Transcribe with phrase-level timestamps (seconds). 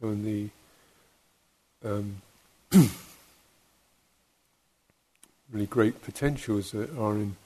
[0.00, 0.48] so in the
[1.84, 2.22] um,
[5.52, 7.36] really great potentials that are in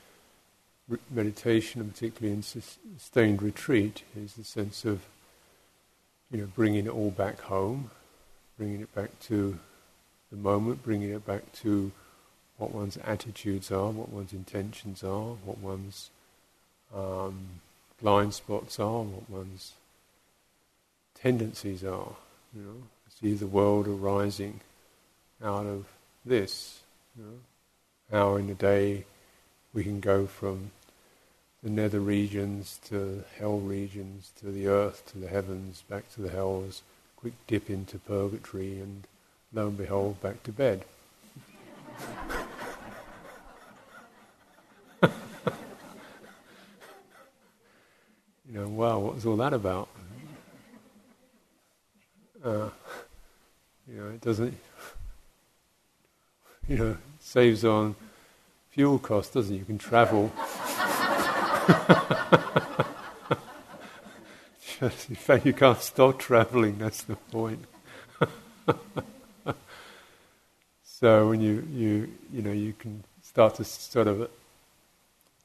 [1.11, 5.03] meditation, and particularly in sustained retreat, is the sense of
[6.31, 7.91] you know bringing it all back home,
[8.57, 9.59] bringing it back to
[10.31, 11.93] the moment, bringing it back to
[12.57, 16.11] what one's attitudes are, what one's intentions are, what one's
[16.95, 17.39] um,
[18.01, 19.73] blind spots are, what one's
[21.15, 22.13] tendencies are.
[22.55, 22.83] You know,
[23.21, 24.61] see the world arising
[25.43, 25.85] out of
[26.25, 26.81] this.
[27.17, 27.39] You know,
[28.11, 29.05] how in a day
[29.75, 30.71] we can go from
[31.63, 36.31] the nether regions to hell regions to the earth to the heavens back to the
[36.31, 36.83] hells,
[37.17, 39.07] quick dip into purgatory, and
[39.53, 40.87] lo and behold, back to bed.
[45.03, 45.11] you
[48.49, 49.89] know, wow, what was all that about?
[52.49, 52.71] Uh,
[53.87, 54.57] you know, it doesn't,
[56.69, 57.95] you know, saves on
[58.71, 59.59] fuel costs, doesn't it?
[59.59, 60.33] You can travel.
[64.81, 67.67] Just, in fact, you can't stop traveling, that's the point.
[70.85, 74.31] so when you, you, you know, you can start to sort of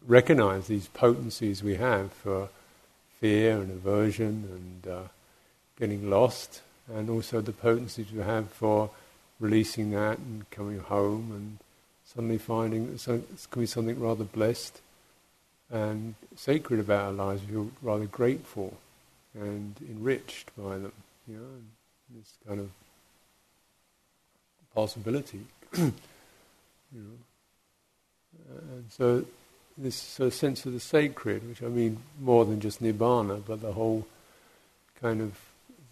[0.07, 2.47] recognize these potencies we have for
[3.19, 4.47] fear and aversion
[4.85, 5.01] and uh,
[5.77, 6.61] getting lost,
[6.91, 8.89] and also the potencies we have for
[9.39, 11.57] releasing that and coming home and
[12.05, 14.81] suddenly finding that it's going to be something rather blessed
[15.71, 17.41] and sacred about our lives.
[17.43, 18.77] We feel rather grateful
[19.33, 20.91] and enriched by them.
[21.27, 22.69] You know, this kind of
[24.75, 25.41] possibility.
[25.77, 25.93] you
[26.93, 27.01] know,
[28.75, 29.25] and so
[29.77, 33.61] this sort of sense of the sacred, which I mean more than just nibbana, but
[33.61, 34.05] the whole
[35.01, 35.39] kind of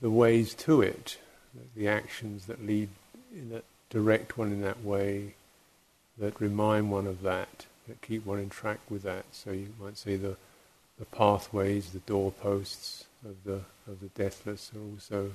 [0.01, 1.17] the ways to it,
[1.75, 2.89] the actions that lead,
[3.49, 5.35] that direct one in that way,
[6.17, 9.25] that remind one of that, that keep one in track with that.
[9.31, 10.35] So you might say the
[11.01, 15.31] the pathways, the doorposts of the of the deathless are also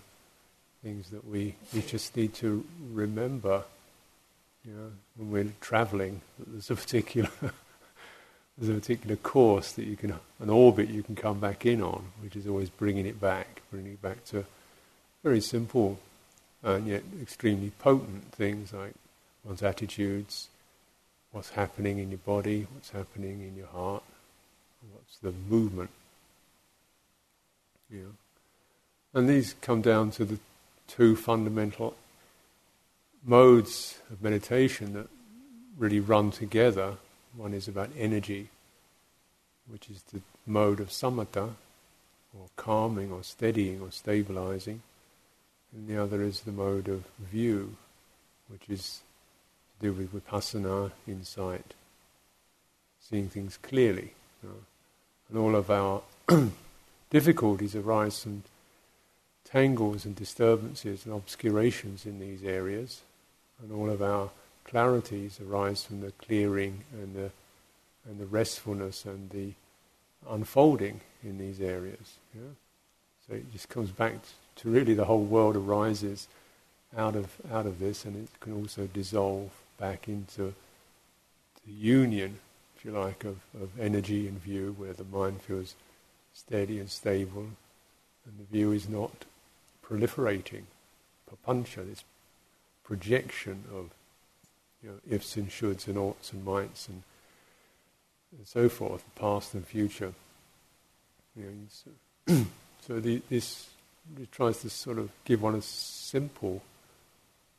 [0.83, 3.65] things that we, we just need to remember.
[4.65, 7.31] You know, when we're travelling, there's a particular
[8.59, 12.05] there's a particular course that you can an orbit you can come back in on,
[12.23, 14.45] which is always bringing it back, bringing it back to
[15.27, 15.99] very simple
[16.63, 18.95] and yet extremely potent things like
[19.43, 20.47] one's attitudes,
[21.33, 24.05] what's happening in your body, what's happening in your heart,
[24.93, 25.91] what's the movement.
[27.91, 29.19] You know?
[29.19, 30.39] And these come down to the
[30.87, 31.97] two fundamental
[33.25, 35.09] modes of meditation that
[35.77, 36.99] really run together.
[37.37, 38.47] One is about energy,
[39.67, 41.51] which is the mode of samatha,
[42.33, 44.83] or calming, or steadying, or stabilizing.
[45.77, 47.77] And the other is the mode of view,
[48.49, 49.03] which is
[49.79, 51.75] to do with vipassana, insight,
[52.99, 54.15] seeing things clearly.
[54.43, 54.55] You know.
[55.29, 56.01] And all of our
[57.11, 58.45] difficulties arise from
[59.45, 63.03] tangles and disturbances and obscurations in these areas,
[63.63, 64.31] and all of our
[64.67, 67.31] clarities arise from the clearing and the
[68.09, 69.53] and the restfulness and the
[70.31, 72.15] unfolding in these areas.
[73.27, 74.15] So it just comes back
[74.57, 76.29] to really the whole world arises
[76.97, 80.55] out of out of this, and it can also dissolve back into
[81.67, 82.39] the union,
[82.77, 85.75] if you like, of, of energy and view, where the mind feels
[86.33, 87.49] steady and stable,
[88.25, 89.25] and the view is not
[89.85, 90.63] proliferating,
[91.31, 92.05] papancha, this
[92.85, 93.91] projection of
[94.83, 97.03] you know, ifs and shoulds and oughts and mights and,
[98.37, 100.13] and so forth, past and future.
[101.37, 102.47] You know, so,
[102.87, 103.69] so the, this
[104.21, 106.63] it tries to sort of give one a simple,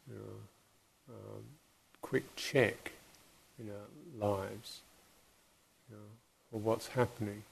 [0.07, 1.43] you know, um,
[2.01, 2.91] quick check
[3.59, 4.81] in our lives
[5.89, 7.43] you know, what's happening.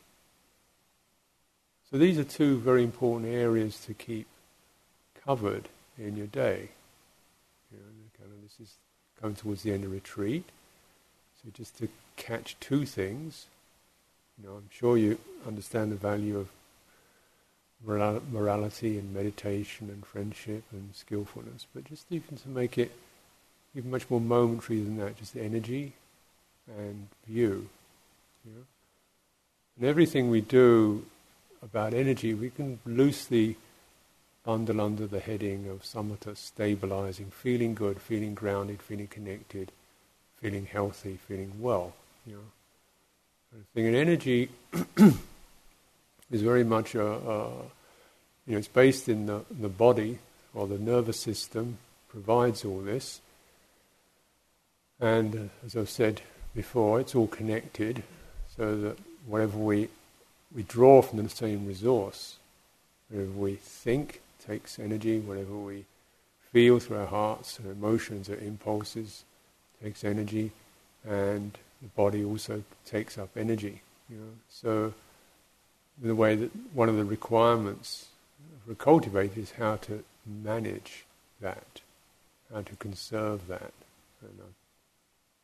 [1.92, 4.28] So these are two very important areas to keep
[5.26, 6.70] covered in your day.
[7.72, 7.86] You know,
[8.20, 8.76] kind of this is
[9.22, 10.46] coming towards the end of retreat.
[11.44, 13.46] So just to catch two things,
[14.38, 16.50] you know, I'm sure you understand the value of
[17.84, 22.92] morality and meditation and friendship and skillfulness, but just even to make it
[23.76, 25.94] even much more momentary than that, just energy
[26.78, 27.68] and view.
[28.46, 28.66] You know?
[29.78, 31.06] And everything we do
[31.62, 33.58] about energy, we can loosely
[34.44, 39.72] bundle under the heading of samatha, stabilizing, feeling good, feeling grounded, feeling connected,
[40.40, 41.94] feeling healthy, feeling well.
[42.26, 44.50] You know, and energy
[46.32, 47.50] is very much a, a,
[48.46, 50.20] you know, it's based in the, the body
[50.54, 51.78] or the nervous system
[52.10, 53.22] provides all this.
[55.00, 56.22] And uh, as I've said
[56.56, 58.04] before, it's all connected
[58.56, 59.90] so that whatever we,
[60.54, 62.38] we draw from the same resource,
[63.10, 65.86] whatever we think takes energy, whatever we
[66.52, 69.26] feel through our hearts and emotions or impulses
[69.84, 70.52] takes energy,
[71.06, 73.82] and the body also takes up energy.
[74.10, 74.32] You know?
[74.50, 74.94] So,
[76.02, 78.08] the way that one of the requirements
[78.66, 81.06] for a cultivator is how to manage
[81.42, 81.82] that,
[82.54, 83.72] how to conserve that.
[84.22, 84.52] And, uh,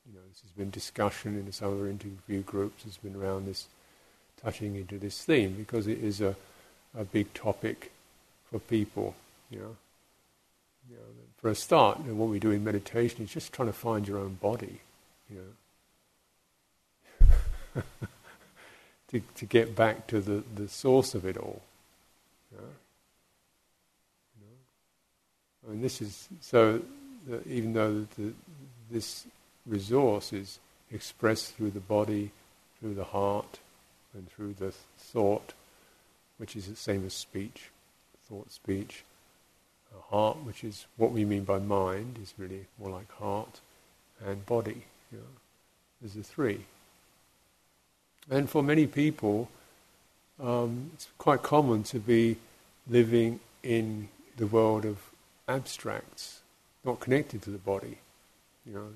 [0.07, 2.83] you know, this has been discussion in some of other interview groups.
[2.83, 3.67] Has been around this,
[4.41, 6.35] touching into this theme because it is a,
[6.97, 7.91] a big topic
[8.49, 9.15] for people.
[9.49, 9.75] You know,
[10.89, 11.03] you know
[11.37, 14.07] for a start, you know, what we do in meditation is just trying to find
[14.07, 14.81] your own body.
[15.29, 15.37] You
[17.75, 17.83] know,
[19.11, 21.61] to, to get back to the, the source of it all.
[22.51, 22.63] You know?
[25.67, 26.81] I mean, this is so.
[27.27, 28.33] The, even though the,
[28.89, 29.27] this
[29.67, 30.59] resource is
[30.91, 32.31] expressed through the body,
[32.79, 33.59] through the heart,
[34.13, 35.53] and through the thought,
[36.37, 37.69] which is the same as speech,
[38.27, 39.03] thought, speech.
[39.95, 43.59] A heart, which is what we mean by mind, is really more like heart,
[44.25, 44.85] and body.
[45.11, 45.23] You know?
[45.99, 46.65] There's the three.
[48.31, 49.49] And for many people,
[50.41, 52.37] um, it's quite common to be
[52.87, 54.07] living in
[54.37, 54.97] the world of
[55.49, 56.39] abstracts,
[56.85, 57.97] not connected to the body.
[58.65, 58.87] You know,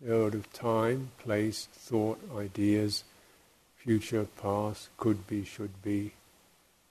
[0.00, 3.02] the world of time, place, thought, ideas,
[3.76, 6.12] future, past, could be, should be,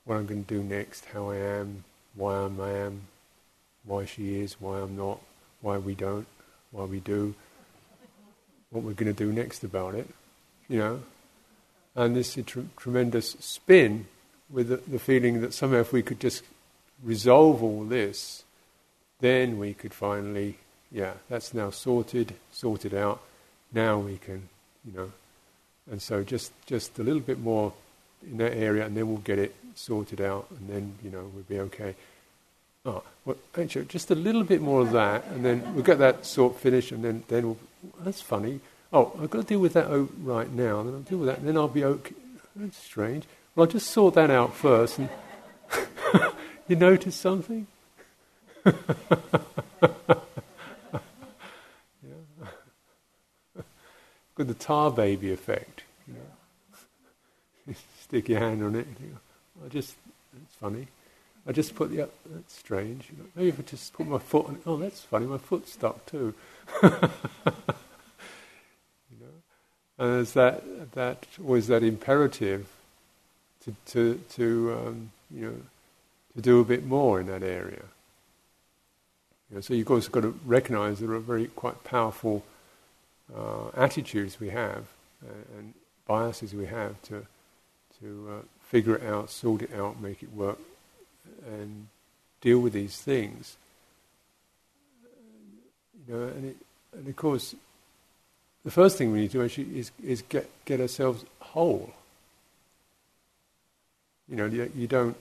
[0.04, 1.86] what I'm going to do next, how I am,
[2.16, 3.02] why I'm I am,
[3.86, 5.22] why she is, why I'm not,
[5.62, 6.28] why we don't,
[6.72, 7.34] why we do,
[8.70, 10.10] what we're going to do next about it.
[10.68, 11.00] You know,
[11.98, 14.06] and this tr- tremendous spin
[14.50, 16.44] with the, the, feeling that somehow if we could just
[17.04, 18.44] resolve all this,
[19.20, 20.58] then we could finally,
[20.92, 23.22] yeah, that's now sorted, sorted out.
[23.74, 24.48] Now we can,
[24.86, 25.12] you know,
[25.92, 27.74] and so just just a little bit more
[28.26, 31.44] in that area, and then we'll get it sorted out, and then you know we'll
[31.44, 31.96] be okay.
[32.86, 36.26] Oh, well, actually, just a little bit more of that, and then we'll get that
[36.26, 37.58] sort finished, and then then we'll,
[38.02, 38.62] that's funny
[38.94, 41.44] oh, I've got to deal with that oak right now, then I'll deal with that,
[41.44, 42.16] then I'll be okay.
[42.56, 43.26] That's strange.
[43.56, 45.00] Well, I'll just sort that out first.
[45.00, 45.10] And
[46.68, 47.68] you notice something?
[48.66, 48.74] yeah.
[54.36, 55.84] Got the tar baby effect.
[56.08, 57.74] You know?
[58.02, 58.88] Stick your hand on it.
[59.64, 59.96] I just,
[60.44, 60.88] it's funny.
[61.48, 63.10] I just put the, that's strange.
[63.36, 66.06] Maybe if I just put my foot on it, oh, that's funny, my foot's stuck
[66.06, 66.34] too.
[69.98, 72.68] And there's that, that was that imperative
[73.66, 75.56] to, to, to um, you know,
[76.36, 77.84] to do a bit more in that area.
[79.50, 82.44] You know, so you've also got to recognize there are very quite powerful
[83.36, 84.86] uh, attitudes we have
[85.26, 85.74] uh, and
[86.06, 87.26] biases we have to,
[88.00, 90.60] to uh, figure it out, sort it out, make it work,
[91.46, 91.88] and
[92.42, 93.58] deal with these things.
[96.08, 96.58] You know, and, it,
[96.94, 97.56] and of course,
[98.68, 101.94] the first thing we need to do actually is, is get, get ourselves whole.
[104.28, 105.16] You know, you, you don't.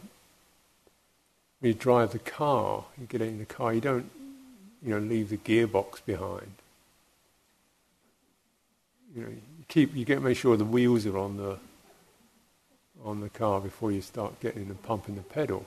[1.61, 4.11] When you drive the car, you get in the car, you don't,
[4.83, 6.51] you know, leave the gearbox behind.
[9.15, 11.57] You know, you keep, you get make sure the wheels are on the
[13.05, 15.65] on the car before you start getting and pumping the pedal.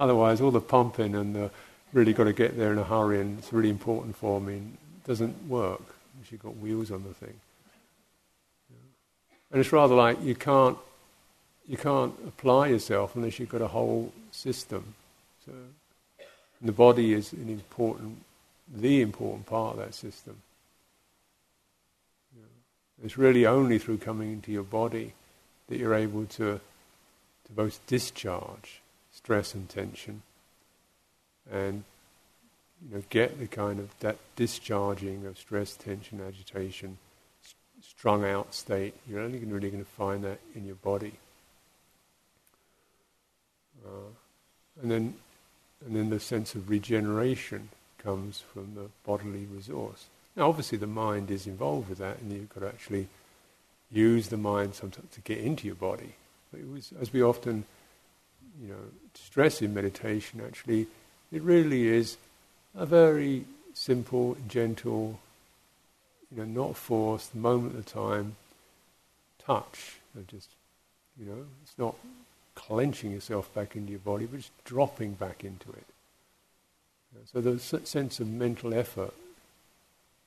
[0.00, 1.50] Otherwise, all the pumping and the
[1.92, 4.76] really got to get there in a hurry and it's really important for me and
[5.04, 5.82] it doesn't work
[6.22, 7.34] if you've got wheels on the thing.
[9.50, 10.78] And it's rather like you can't
[11.66, 14.94] you can't apply yourself unless you've got a whole system.
[15.46, 15.52] So
[16.60, 18.18] the body is an important,
[18.74, 20.36] the important part of that system.
[23.02, 25.14] It's really only through coming into your body
[25.68, 26.60] that you're able to
[27.46, 28.80] to both discharge
[29.12, 30.22] stress and tension,
[31.52, 31.84] and
[32.88, 36.98] you know get the kind of that discharging of stress, tension, agitation,
[37.42, 38.94] st- strung out state.
[39.08, 41.12] You're only really going to find that in your body.
[43.84, 44.10] Uh,
[44.82, 45.14] and then,
[45.84, 50.06] and then the sense of regeneration comes from the bodily resource.
[50.36, 53.08] Now, obviously, the mind is involved with that, and you've got to actually
[53.90, 56.14] use the mind sometimes to get into your body.
[56.50, 57.64] But it was, as we often,
[58.62, 58.76] you know,
[59.14, 60.40] stress in meditation.
[60.46, 60.86] Actually,
[61.32, 62.16] it really is
[62.74, 63.44] a very
[63.74, 65.18] simple, gentle,
[66.30, 68.36] you know, not forced, moment at a time
[69.44, 69.98] touch.
[70.28, 70.48] just,
[71.18, 71.94] you know, it's not
[72.54, 75.84] clenching yourself back into your body, but just dropping back into it.
[77.32, 79.14] So the sense of mental effort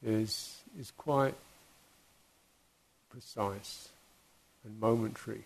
[0.05, 1.35] is is quite
[3.09, 3.89] precise
[4.65, 5.43] and momentary,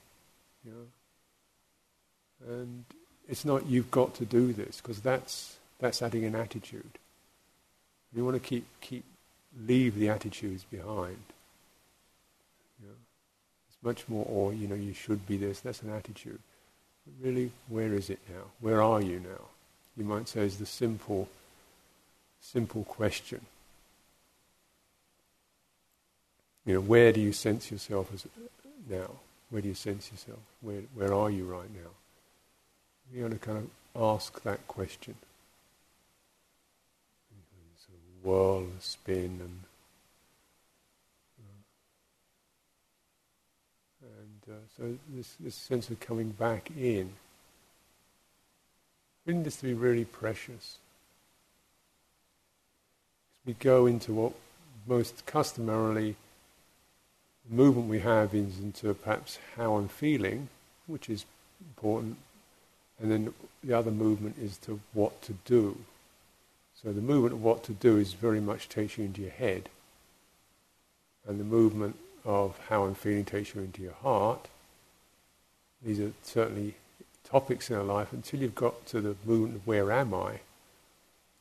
[0.66, 2.54] you know.
[2.54, 2.86] And
[3.28, 6.98] it's not you've got to do this because that's that's adding an attitude.
[8.16, 9.04] You want to keep keep
[9.66, 11.18] leave the attitudes behind.
[12.80, 12.96] You know.
[13.70, 15.60] It's much more, or you know, you should be this.
[15.60, 16.40] That's an attitude.
[17.06, 18.44] But really, where is it now?
[18.60, 19.46] Where are you now?
[19.96, 21.28] You might say is the simple,
[22.42, 23.42] simple question.
[26.66, 29.12] You know, where do you sense yourself as uh, now?
[29.50, 30.40] Where do you sense yourself?
[30.62, 31.92] Where where are you right now?
[33.14, 33.58] You got to kind
[33.96, 35.16] of ask that question.
[37.86, 39.60] Sort of whirl, spin, and
[44.02, 47.12] and uh, so this this sense of coming back in.
[49.26, 50.78] Finding this to be really precious.
[53.48, 54.34] we go into what
[54.86, 56.16] most customarily
[57.50, 60.50] the movement we have is into perhaps how I'm feeling,
[60.86, 61.26] which is
[61.62, 62.18] important,
[63.00, 65.78] and then the other movement is to what to do.
[66.82, 69.70] So the movement of what to do is very much takes you into your head,
[71.28, 74.48] and the movement of how I'm feeling takes you into your heart.
[75.84, 76.76] These are certainly
[77.24, 80.40] topics in our life until you've got to the movement of where am I,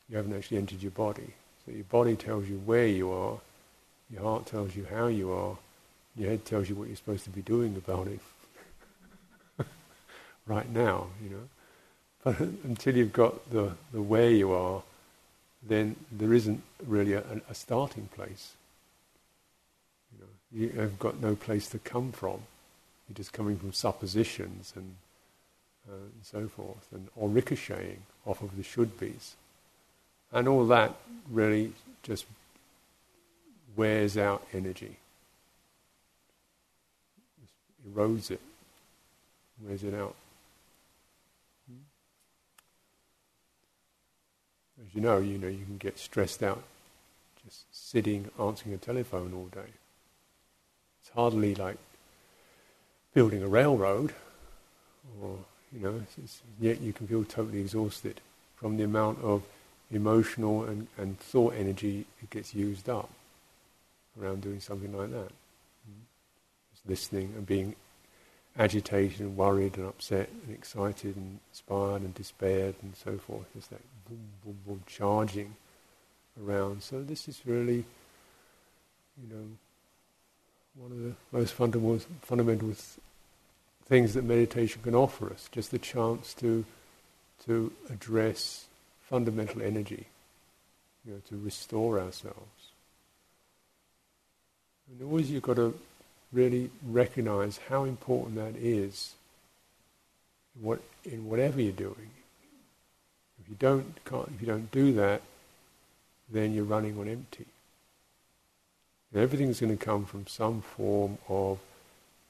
[0.09, 1.35] you haven't actually entered your body.
[1.65, 3.39] So your body tells you where you are,
[4.11, 5.57] your heart tells you how you are,
[6.17, 8.21] your head tells you what you're supposed to be doing about it
[10.47, 11.49] right now, you know.
[12.25, 14.83] But until you've got the, the where you are,
[15.63, 18.53] then there isn't really a, a starting place.
[20.13, 22.41] You know, you have got no place to come from.
[23.09, 24.95] You're just coming from suppositions and,
[25.89, 29.35] uh, and so forth, and or ricocheting off of the should be's,
[30.33, 30.95] and all that
[31.31, 31.73] really
[32.03, 32.27] just
[33.77, 34.97] wears out energy
[37.95, 38.41] erodes it,
[39.63, 40.15] wears it out.
[44.81, 46.63] As you know, you know you can get stressed out
[47.45, 49.71] just sitting answering a telephone all day.
[51.01, 51.79] It's hardly like
[53.15, 54.13] building a railroad,
[55.23, 55.39] or
[55.73, 58.21] you know, it's, it's, yet you can feel totally exhausted
[58.57, 59.43] from the amount of
[59.91, 63.09] emotional and, and thought energy it gets used up
[64.21, 66.89] around doing something like that mm-hmm.
[66.89, 67.75] listening and being
[68.59, 73.47] agitated and worried and upset and excited and inspired and despaired and so forth.
[73.55, 75.55] There's that boom, boom, boom charging
[76.43, 76.83] around.
[76.83, 77.85] So this is really,
[79.23, 79.45] you know,
[80.77, 82.75] one of the most fundamental, fundamental
[83.87, 86.65] things that meditation can offer us, just the chance to
[87.45, 88.67] to address
[89.09, 90.07] fundamental energy,
[91.05, 92.73] you know, to restore ourselves.
[94.91, 95.79] And always you've got to
[96.33, 99.15] really recognize how important that is
[100.61, 102.11] what, in whatever you're doing.
[103.41, 105.23] If you don't, if you don't do that,
[106.31, 107.47] then you're running on empty.
[109.13, 111.59] And everything's going to come from some form of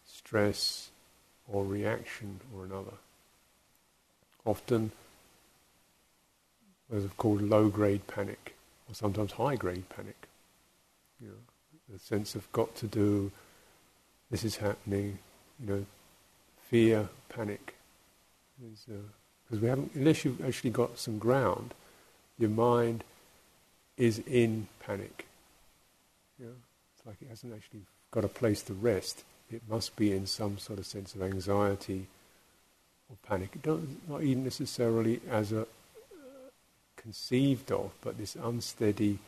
[0.07, 0.91] stress,
[1.49, 2.93] or reaction or another.
[4.45, 4.93] Often,
[6.93, 8.55] is called low-grade panic,
[8.89, 10.17] or sometimes high-grade panic.
[11.21, 11.35] You know,
[11.93, 13.31] the sense of got to do,
[14.31, 15.19] this is happening,
[15.61, 15.87] you know,
[16.69, 17.75] fear, panic.
[18.61, 21.75] Because uh, we haven't, unless you've actually got some ground,
[22.39, 23.05] your mind
[23.97, 25.27] is in panic.
[26.39, 26.53] You know,
[26.97, 29.25] it's like it hasn't actually got a place to rest.
[29.51, 32.07] It must be in some sort of sense of anxiety
[33.09, 33.65] or panic.
[33.65, 35.67] not even necessarily as a uh,
[36.97, 39.19] conceived of, but this unsteady,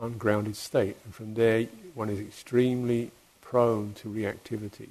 [0.00, 0.96] ungrounded state.
[1.04, 3.10] And from there, one is extremely
[3.44, 4.88] prone to reactivity.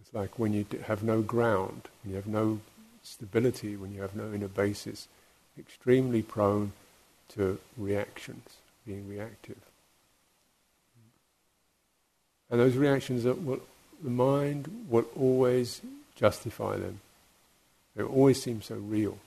[0.00, 2.60] It's like when you have no ground, when you have no
[3.02, 5.08] stability, when you have no inner basis,
[5.58, 6.72] extremely prone
[7.30, 9.56] to reactions, being reactive.
[12.50, 13.60] And those reactions, will,
[14.02, 15.80] the mind will always
[16.14, 17.00] justify them.
[17.96, 19.18] They always seem so real.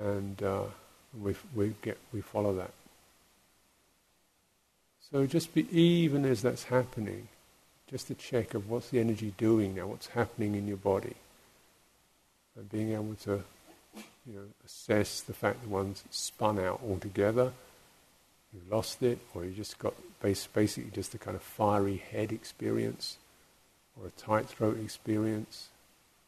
[0.00, 0.62] And uh,
[1.20, 2.72] we, we, get, we follow that.
[5.10, 7.28] So just be, even as that's happening,
[7.88, 11.14] just a check of what's the energy doing now, what's happening in your body.
[12.56, 13.44] And being able to
[14.26, 17.52] you know, assess the fact that one's spun out altogether,
[18.52, 23.18] you've lost it, or you just got basically just a kind of fiery head experience,
[23.98, 25.68] or a tight throat experience,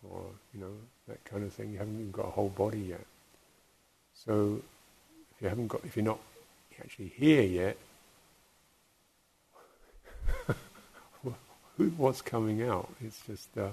[0.09, 0.23] or
[0.55, 0.73] you know
[1.09, 1.73] that kind of thing.
[1.73, 3.05] You haven't even got a whole body yet.
[4.15, 4.61] So
[5.35, 6.21] if you haven't got, if you're not
[6.81, 7.77] actually here yet,
[11.97, 12.89] what's coming out?
[13.05, 13.69] It's just uh,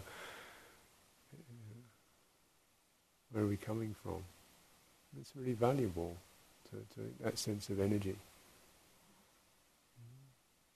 [3.31, 4.23] where are we coming from?
[5.19, 6.15] It's really valuable
[6.69, 8.15] to, to that sense of energy.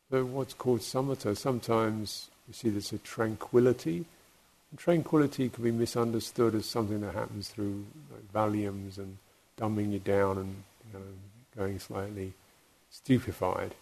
[0.10, 4.06] So what's called samatha, sometimes you see there's a tranquility.
[4.72, 9.18] And tranquility can be misunderstood as something that happens through like Valiums and
[9.58, 10.56] dumbing you down and
[10.88, 11.06] you know,
[11.56, 12.34] going slightly
[12.90, 13.76] stupefied.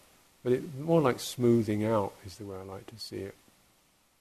[0.48, 3.34] But it, more like smoothing out is the way I like to see it.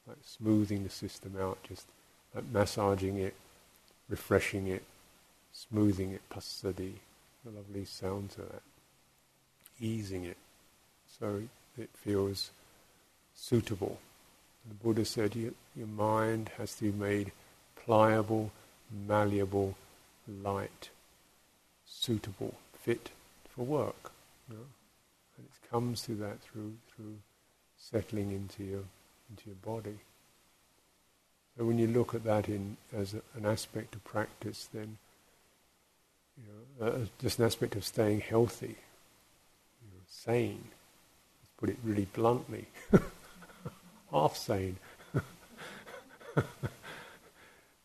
[0.06, 1.86] Like smoothing the system out, just
[2.36, 3.34] like massaging it,
[4.10, 4.84] refreshing it,
[5.54, 6.96] smoothing it, passaddhi,
[7.46, 8.62] a lovely sound to that.
[9.80, 10.36] Easing it
[11.18, 11.44] so
[11.78, 12.52] it feels
[13.34, 13.98] suitable.
[14.68, 17.32] The Buddha said you, your mind has to be made
[17.78, 18.52] pliable,
[19.08, 19.78] malleable,
[20.28, 20.90] light,
[21.86, 23.12] suitable, fit
[23.56, 24.12] for work.
[24.50, 24.64] You know?
[25.70, 27.18] Comes to that through through
[27.78, 28.84] settling into your
[29.30, 29.98] into your body.
[31.58, 34.98] So when you look at that in as a, an aspect of practice, then
[36.38, 40.64] you know, uh, just an aspect of staying healthy, you know, sane.
[41.42, 42.68] Let's put it really bluntly,
[44.12, 44.78] half sane.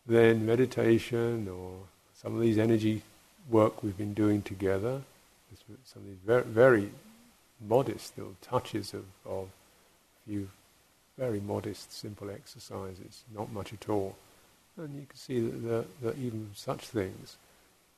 [0.05, 1.79] then meditation or
[2.13, 3.01] some of these energy
[3.49, 5.01] work we've been doing together,
[5.83, 6.91] some of these very, very
[7.67, 10.49] modest little touches of, of a few
[11.17, 14.15] very modest, simple exercises, not much at all.
[14.77, 17.37] And you can see that, the, that even such things,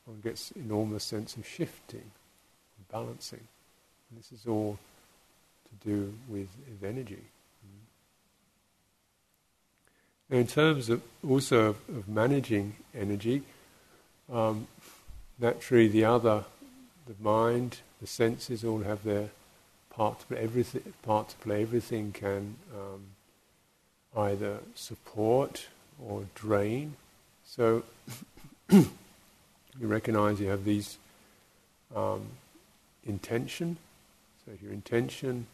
[0.06, 2.12] one gets enormous sense of shifting,
[2.91, 3.47] balancing.
[4.10, 4.78] And this is all
[5.69, 7.23] to do with, with energy.
[10.30, 13.43] Now in terms of also of, of managing energy,
[14.32, 14.67] um,
[15.39, 16.45] naturally the other,
[17.06, 19.30] the mind, the senses all have their
[19.96, 20.38] part to play.
[20.40, 21.62] Everything, part to play.
[21.62, 23.02] Everything can um,
[24.24, 25.68] either support
[26.06, 26.96] or drain.
[27.46, 27.84] So
[28.70, 28.88] you
[29.80, 30.98] recognize you have these
[31.96, 32.24] um,
[33.06, 33.78] intention.
[34.46, 35.48] So if your intention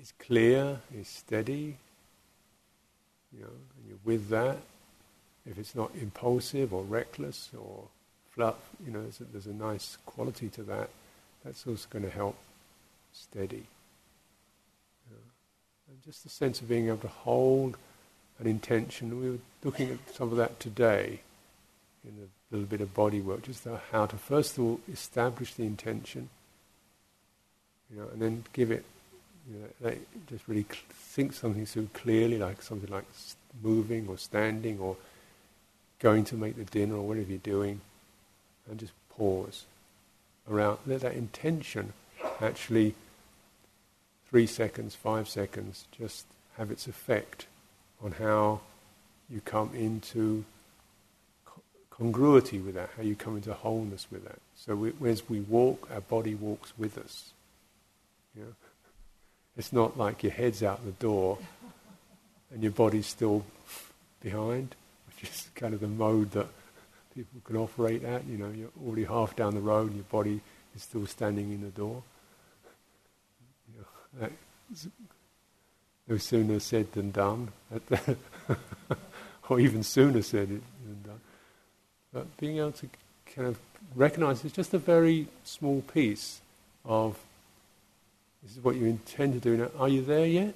[0.00, 1.76] is clear, is steady,
[3.32, 4.58] you know, and you're with that.
[5.48, 7.84] If it's not impulsive or reckless or
[8.30, 10.90] fluff, you know, there's a, there's a nice quality to that
[11.46, 12.36] that's also going to help
[13.12, 13.62] steady.
[15.88, 17.76] And just the sense of being able to hold
[18.40, 19.20] an intention.
[19.20, 21.20] We were looking at some of that today
[22.04, 25.62] in a little bit of body work, just how to first of all establish the
[25.62, 26.28] intention,
[27.90, 28.84] you know, and then give it,
[29.48, 29.92] you know,
[30.28, 33.04] just really think something so clearly, like something like
[33.62, 34.96] moving or standing or
[36.00, 37.80] going to make the dinner or whatever you're doing,
[38.68, 39.64] and just pause
[40.50, 41.92] around, let that intention
[42.40, 42.94] actually
[44.28, 47.46] three seconds, five seconds, just have its effect
[48.02, 48.60] on how
[49.30, 50.44] you come into
[51.90, 54.38] congruity with that, how you come into wholeness with that.
[54.54, 57.32] So we, as we walk, our body walks with us.
[58.36, 58.54] You know?
[59.56, 61.38] It's not like your head's out the door
[62.52, 63.44] and your body's still
[64.20, 64.74] behind,
[65.08, 66.46] which is kind of the mode that
[67.16, 68.26] people can operate at.
[68.26, 70.40] You know, you're already half down the road and your body
[70.74, 72.02] is still standing in the door.
[73.74, 73.84] You
[74.20, 74.28] know,
[76.08, 77.48] no sooner said than done,
[79.48, 81.20] or even sooner said than done.
[82.12, 82.88] But being able to
[83.34, 83.58] kind of
[83.94, 86.40] recognize it's just a very small piece
[86.84, 87.18] of
[88.42, 89.70] this is what you intend to do now.
[89.78, 90.54] Are you there yet?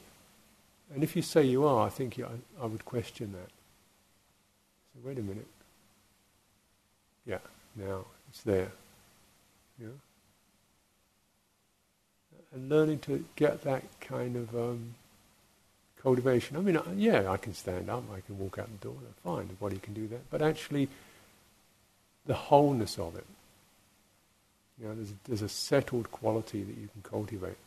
[0.95, 3.51] And if you say you are, I think you, I, I would question that.
[4.93, 5.47] So wait a minute.
[7.31, 7.39] Yeah,
[7.77, 8.73] now it's there.
[9.81, 9.87] Yeah.
[12.53, 14.95] And learning to get that kind of um,
[16.03, 16.57] cultivation.
[16.57, 19.55] I mean, yeah, I can stand up, I can walk out the door, fine, the
[19.55, 20.29] body can do that.
[20.29, 20.89] But actually,
[22.27, 23.27] the wholeness of it.
[24.81, 27.59] You know, there's, there's a settled quality that you can cultivate.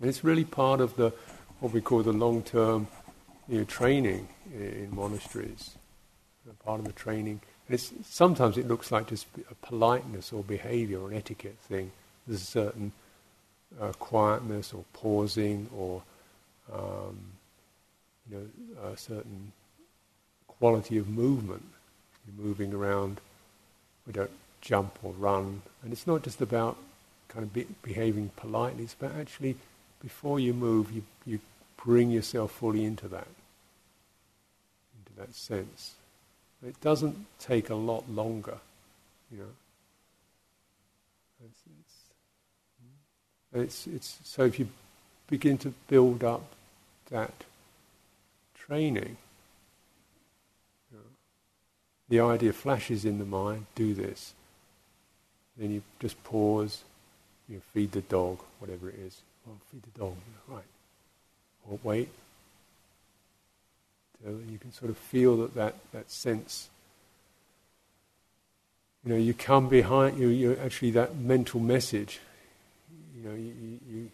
[0.00, 1.10] And it's really part of the
[1.60, 2.88] what we call the long-term
[3.48, 5.70] you know, training in, in monasteries.
[6.62, 7.40] Part of the training.
[7.68, 11.90] It's, sometimes it looks like just a politeness or behavior or an etiquette thing.
[12.26, 12.92] There's a certain
[13.80, 16.02] uh, quietness or pausing or
[16.72, 17.18] um,
[18.30, 19.52] you know, a certain
[20.46, 21.64] quality of movement.
[22.26, 23.20] You're moving around
[24.06, 25.62] we don't jump or run.
[25.82, 26.76] And it's not just about
[27.28, 29.56] kind of be, behaving politely, it's about actually,
[30.00, 31.40] before you move, you, you
[31.76, 33.26] bring yourself fully into that,
[34.98, 35.94] into that sense.
[36.66, 38.58] It doesn't take a lot longer,
[39.30, 39.44] you know.
[41.44, 41.94] It's, it's,
[43.52, 43.60] hmm.
[43.60, 44.68] it's, it's, so if you
[45.28, 46.44] begin to build up
[47.10, 47.32] that
[48.54, 49.16] training,
[52.08, 54.34] the idea flashes in the mind, do this.
[55.56, 56.82] Then you just pause,
[57.48, 59.20] you feed the dog, whatever it is.
[59.46, 60.14] Well, feed the dog,
[60.48, 60.64] right.
[61.68, 62.08] Or wait.
[64.24, 66.70] So you can sort of feel that, that, that sense.
[69.04, 72.20] You know, you come behind, you, you actually that mental message,
[73.14, 74.10] you know, you, you, you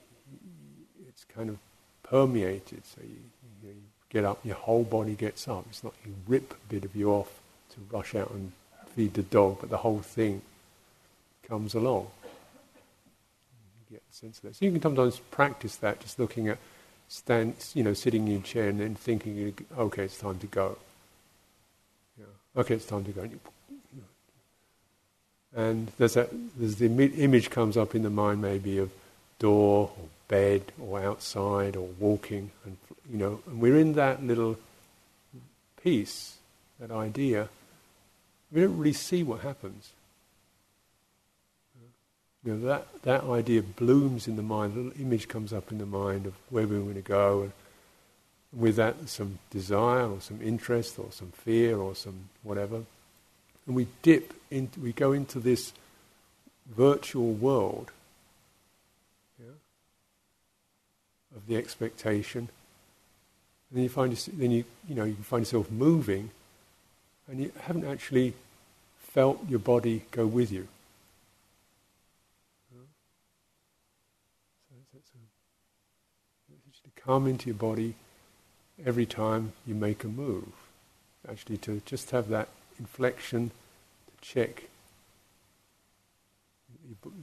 [1.09, 1.59] it's kind of
[2.03, 2.85] permeated.
[2.87, 3.17] So you,
[3.63, 3.75] you,
[4.09, 5.65] get up, your whole body gets up.
[5.71, 7.41] It's not you rip a bit of you off
[7.75, 8.51] to rush out and
[8.97, 10.43] feed the dog, but the whole thing
[11.47, 12.09] comes along.
[13.89, 14.57] You get a sense of that.
[14.57, 16.59] So you can sometimes practice that, just looking at
[17.11, 20.79] stand, you know, sitting in your chair and then thinking, okay, it's time to go.
[22.17, 22.61] Yeah.
[22.61, 23.29] Okay, it's time to go.
[25.55, 28.93] And there's that, there's the image comes up in the mind maybe of
[29.41, 32.77] door or bed or outside or walking, and
[33.11, 34.57] you know, and we're in that little
[35.83, 36.37] piece,
[36.79, 37.49] that idea,
[38.53, 39.91] we don't really see what happens.
[42.45, 45.79] You know, that, that idea blooms in the mind, a little image comes up in
[45.79, 47.53] the mind of where we're going to go, and
[48.53, 52.83] with that some desire or some interest or some fear or some whatever.
[53.67, 55.73] And we dip into, we go into this
[56.67, 57.91] virtual world
[59.39, 59.53] yeah,
[61.37, 62.49] of the expectation.
[63.71, 66.31] And then you find, then you, you know, you find yourself moving
[67.29, 68.35] and you haven't actually
[68.99, 70.67] felt your body go with you.
[72.73, 72.79] So
[76.85, 77.93] to come into your body
[78.87, 80.53] every time you make a move.
[81.29, 82.47] Actually, to just have that
[82.79, 84.69] inflection to check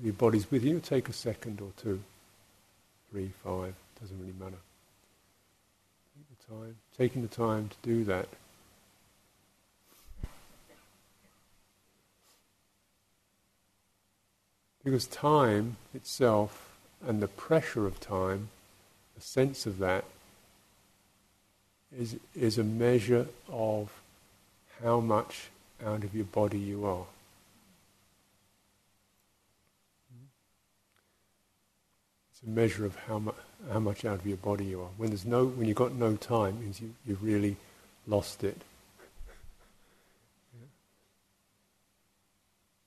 [0.04, 0.82] your body's with you.
[0.82, 2.02] Take a second or two,
[3.10, 4.58] three, five, doesn't really matter.
[6.18, 8.28] Take the time, taking the time to do that.
[14.84, 18.50] Because time itself and the pressure of time,
[19.18, 20.06] the sense of that,
[21.98, 23.92] is, is a measure of
[24.84, 25.50] how much
[25.86, 27.06] out of your body you are.
[32.32, 33.32] It's a measure of how, mu-
[33.72, 34.90] how much out of your body you are.
[34.98, 37.56] When there's no, when you've got no time, means you, you've really
[38.06, 38.62] lost it.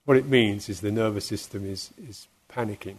[0.04, 2.96] What it means is the nervous system is, is panicking.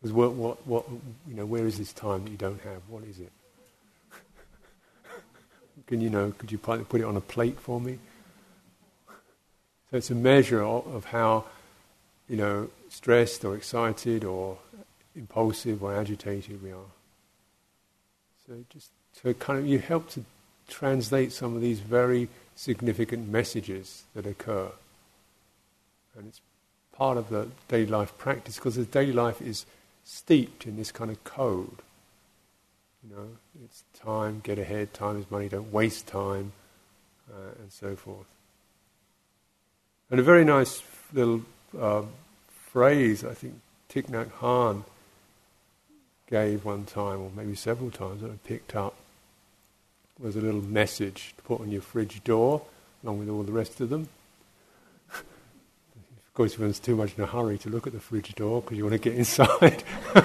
[0.00, 0.84] Because what, what, what,
[1.26, 2.82] you know, where is this time that you don't have?
[2.88, 3.32] What is it?
[5.86, 7.98] Can you know, could you put it on a plate for me?
[9.90, 11.46] So it's a measure of, of how,
[12.28, 14.58] you know, stressed or excited or
[15.16, 16.90] impulsive or agitated we are.
[18.46, 18.90] So just
[19.22, 20.24] to kind of, you help to
[20.68, 24.68] translate some of these very significant messages that occur.
[26.16, 26.40] And it's
[26.92, 29.64] part of the daily life practice because the daily life is
[30.08, 31.82] steeped in this kind of code.
[33.04, 33.28] You know,
[33.62, 36.52] it's time, get ahead, time is money, don't waste time,
[37.30, 38.26] uh, and so forth.
[40.10, 41.42] And a very nice little
[41.78, 42.02] uh,
[42.72, 44.84] phrase, I think Thich Nhat Hanh
[46.26, 48.94] gave one time, or maybe several times that I picked up,
[50.18, 52.62] was a little message to put on your fridge door,
[53.04, 54.08] along with all the rest of them.
[56.38, 58.84] Course, one's too much in a hurry to look at the fridge door because you
[58.84, 59.82] want to get inside,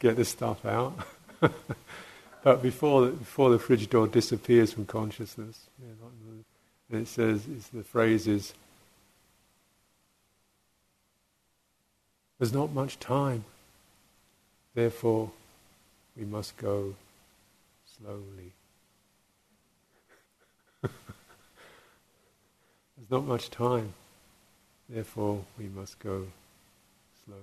[0.00, 0.98] get the stuff out.
[2.42, 5.68] but before the, before the fridge door disappears from consciousness,
[6.90, 8.52] and it says, the phrase is,
[12.40, 13.44] there's not much time.
[14.74, 15.30] Therefore,
[16.16, 16.96] we must go
[17.96, 18.50] slowly.
[20.82, 20.92] There's
[23.08, 23.94] not much time.
[24.92, 26.26] Therefore, we must go
[27.24, 27.40] slowly.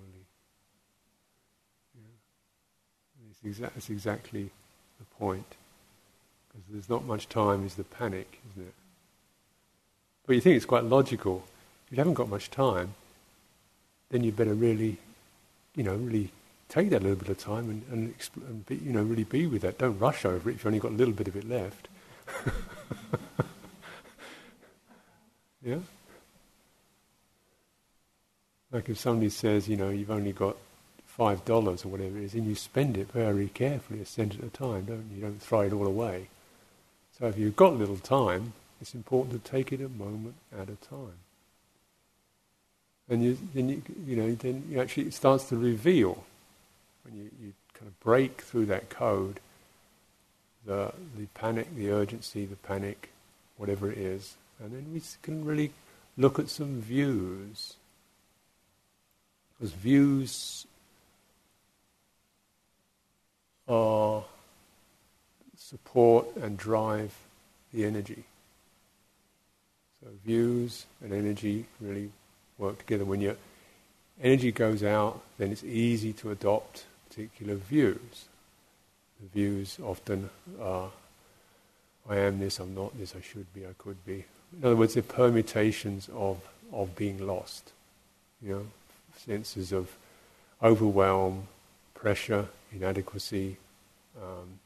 [1.95, 3.31] Yeah.
[3.31, 4.51] It's, exa- it's exactly
[4.99, 5.55] the point.
[6.49, 8.73] Because there's not much time is the panic, isn't it?
[10.27, 11.43] But you think it's quite logical.
[11.87, 12.93] If you haven't got much time,
[14.09, 14.97] then you better really,
[15.75, 16.29] you know, really
[16.67, 19.47] take that little bit of time and, and, expl- and be, you know, really be
[19.47, 19.79] with that.
[19.79, 21.87] Don't rush over it if you've only got a little bit of it left.
[25.65, 25.77] yeah?
[28.71, 30.55] Like if somebody says, you know, you've only got
[31.05, 34.43] five dollars or whatever it is, and you spend it very carefully, a cent at
[34.43, 35.17] a time, don't you?
[35.17, 36.27] You don't throw it all away.
[37.17, 40.75] So if you've got little time, it's important to take it a moment at a
[40.87, 41.19] time.
[43.09, 46.23] And you, then you, you know, then you actually it starts to reveal
[47.03, 49.39] when you, you kind of break through that code,
[50.65, 53.09] the the panic, the urgency, the panic,
[53.57, 55.71] whatever it is, and then we can really
[56.17, 57.73] look at some views.
[59.59, 60.65] Because views
[63.67, 64.23] are
[65.57, 67.13] support and drive
[67.73, 68.23] the energy.
[70.01, 72.09] So views and energy really
[72.57, 73.03] work together.
[73.03, 73.35] When your
[74.21, 78.25] energy goes out, then it's easy to adopt particular views.
[79.21, 80.29] The views often
[80.61, 80.89] are,
[82.09, 84.25] I am this, I'm not this, I should be, I could be.
[84.57, 86.37] In other words, they're permutations of,
[86.71, 87.71] of being lost.
[88.41, 88.65] You know,
[89.25, 89.95] senses of
[90.61, 91.47] overwhelm,
[91.93, 93.57] pressure, inadequacy,
[94.21, 94.59] um,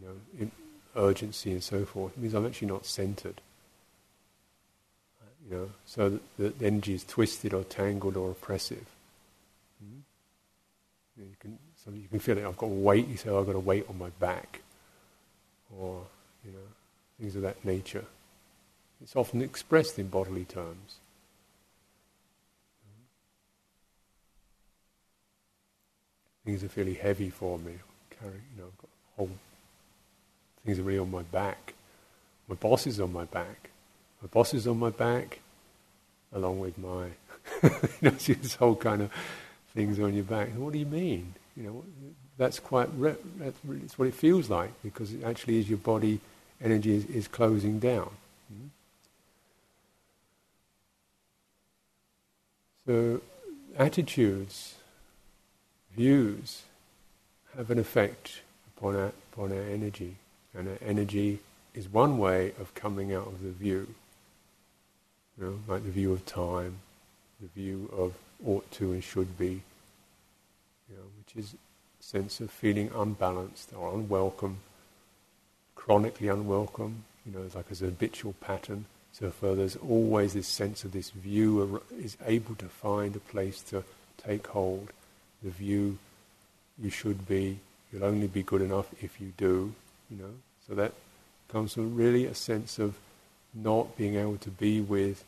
[0.00, 0.50] you know,
[0.96, 2.12] urgency and so forth.
[2.16, 3.40] It means I'm actually not centered.
[5.48, 8.86] You know, so the energy is twisted or tangled or oppressive.
[9.82, 11.22] Mm-hmm.
[11.22, 12.44] You can, so you can feel it.
[12.44, 13.08] I've got weight.
[13.08, 14.60] You say, oh, I've got a weight on my back,
[15.76, 16.02] or
[16.44, 16.58] you know,
[17.18, 18.04] things of that nature.
[19.02, 20.99] It's often expressed in bodily terms.
[26.50, 27.74] Things are fairly heavy for me.
[28.18, 29.30] Carry, you know, I've got whole
[30.66, 31.74] things are really on my back.
[32.48, 33.70] My boss is on my back.
[34.20, 35.38] My boss is on my back,
[36.32, 37.04] along with my,
[37.62, 39.12] you know, this whole kind of
[39.76, 40.48] things on your back.
[40.56, 41.34] What do you mean?
[41.56, 41.84] You know,
[42.36, 46.18] that's quite, re- that's what it feels like because it actually is your body
[46.60, 48.10] energy is, is closing down.
[48.52, 48.66] Mm-hmm.
[52.88, 53.20] So,
[53.76, 54.74] attitudes,
[55.96, 56.62] views,
[57.56, 58.40] have an effect
[58.76, 60.16] upon our, upon our energy,
[60.54, 61.40] and our energy
[61.74, 63.86] is one way of coming out of the view.
[65.38, 66.76] You know, like the view of time,
[67.40, 68.14] the view of
[68.46, 69.62] ought to and should be,
[70.88, 74.58] you know, which is a sense of feeling unbalanced or unwelcome,
[75.74, 78.84] chronically unwelcome, you know, like as a habitual pattern.
[79.12, 83.60] So far, there's always this sense of this view is able to find a place
[83.62, 83.84] to
[84.24, 84.92] take hold.
[85.42, 85.98] The view
[86.78, 87.58] you should be,
[87.92, 89.74] you'll only be good enough if you do,
[90.10, 90.32] you know.
[90.66, 90.92] So that
[91.48, 92.96] comes from really a sense of
[93.54, 95.24] not being able to be with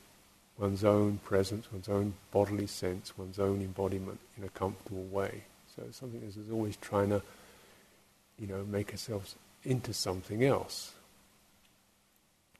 [0.59, 5.43] one's own presence, one's own bodily sense, one's own embodiment in a comfortable way.
[5.77, 7.23] So something is always trying to,
[8.39, 10.93] you know, make ourselves into something else.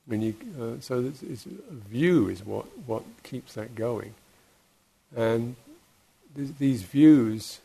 [0.07, 4.15] When you, uh, so a view is what, what keeps that going.
[5.15, 5.55] And
[6.37, 7.61] th- these views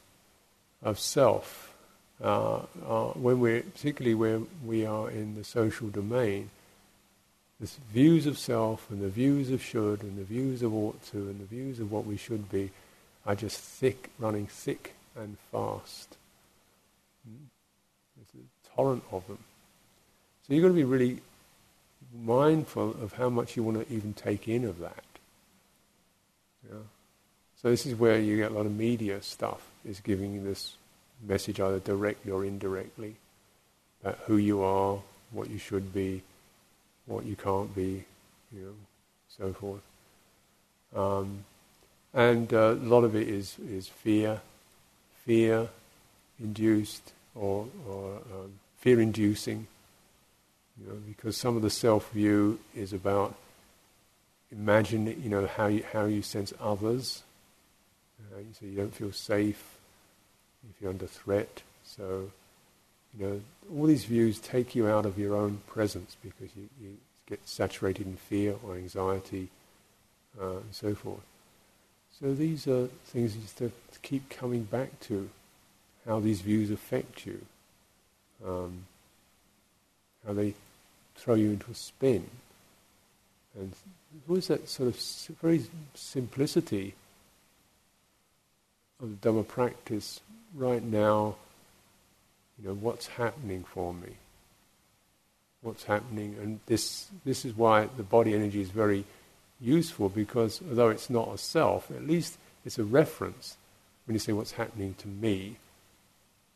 [0.83, 1.73] of self,
[2.23, 6.49] uh, are, when we're, particularly where we are in the social domain,
[7.59, 11.17] the views of self and the views of should and the views of ought to
[11.17, 12.69] and the views of what we should be
[13.25, 16.15] are just thick, running thick and fast.
[17.25, 19.39] There's a torrent of them.
[20.47, 21.19] So you've got to be really
[22.23, 25.03] mindful of how much you want to even take in of that.
[27.61, 30.73] So this is where you get a lot of media stuff, is giving you this
[31.27, 33.15] message either directly or indirectly
[34.01, 34.99] about who you are,
[35.31, 36.21] what you should be,
[37.07, 38.03] what you can't be,
[38.53, 38.73] you know,
[39.29, 39.81] so forth.
[40.95, 41.45] Um,
[42.13, 44.39] and uh, a lot of it is, is fear,
[45.25, 45.67] fear
[46.39, 49.67] induced or, or um, fear inducing,
[50.79, 53.35] you know, because some of the self view is about
[54.51, 57.23] imagine, you know, how you, how you sense others.
[58.19, 59.77] Uh, so you don't feel safe
[60.69, 61.61] if you're under threat.
[61.85, 62.31] So,
[63.17, 63.41] you know,
[63.73, 68.07] all these views take you out of your own presence because you, you get saturated
[68.07, 69.49] in fear or anxiety
[70.41, 71.21] uh, and so forth.
[72.19, 75.29] So these are things you have to keep coming back to,
[76.05, 77.45] how these views affect you,
[78.45, 78.85] um,
[80.25, 80.53] how they
[81.15, 82.25] throw you into a spin.
[83.59, 83.73] And
[84.27, 84.99] always that sort of
[85.41, 86.95] very simplicity
[89.01, 90.21] of the Dhamma practice
[90.55, 91.35] right now,
[92.59, 94.13] you know, what's happening for me?
[95.61, 96.35] What's happening?
[96.41, 99.05] And this, this is why the body energy is very
[99.59, 103.57] useful because although it's not a self, at least it's a reference
[104.05, 105.57] when you say what's happening to me.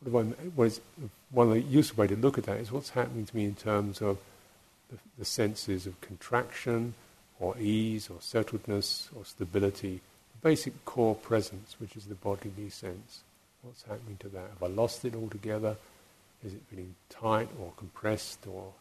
[0.04, 0.26] What
[0.66, 0.82] is,
[1.30, 3.56] one of the useful way to look at that is what's happening to me in
[3.56, 4.18] terms of
[4.90, 6.96] the, the senses of contraction
[7.40, 10.02] or ease or settledness or stability,
[10.42, 13.22] basic core presence, which is the bodily sense.
[13.62, 14.50] What's happening to that?
[14.50, 15.78] Have I lost it altogether?
[16.44, 18.74] Is it feeling tight or compressed or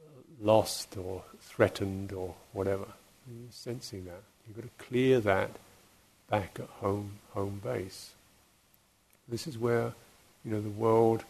[0.00, 2.86] uh, lost or threatened or whatever.
[3.28, 4.22] You're sensing that.
[4.46, 5.50] You've got to clear that
[6.28, 8.10] back at home, home base.
[9.28, 9.92] This is where,
[10.44, 11.24] you know, the world,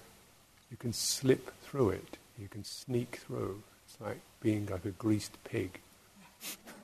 [0.71, 2.19] you can slip through it.
[2.39, 3.63] You can sneak through.
[3.87, 5.81] It's like being like a greased pig.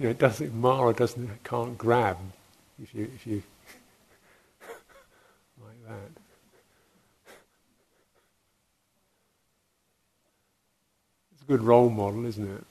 [0.00, 2.16] you know, it doesn't, Mara doesn't, can't grab
[2.82, 3.42] if you, if you,
[5.62, 6.10] like that.
[11.34, 12.64] It's a good role model, isn't it?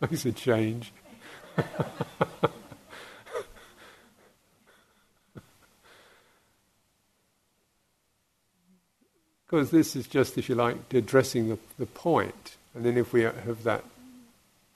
[0.00, 0.92] Makes a change.
[9.50, 12.57] Because this is just, if you like, addressing the, the point.
[12.78, 13.82] And then if we have that,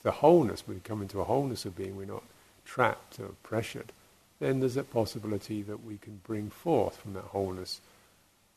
[0.02, 2.24] the wholeness, we come into a wholeness of being, we're not
[2.64, 3.92] trapped or pressured,
[4.40, 7.80] then there's a possibility that we can bring forth from that wholeness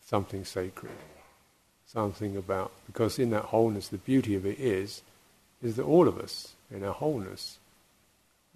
[0.03, 0.91] something sacred
[1.85, 5.01] something about because in that wholeness, the beauty of it is,
[5.61, 7.57] is that all of us in our wholeness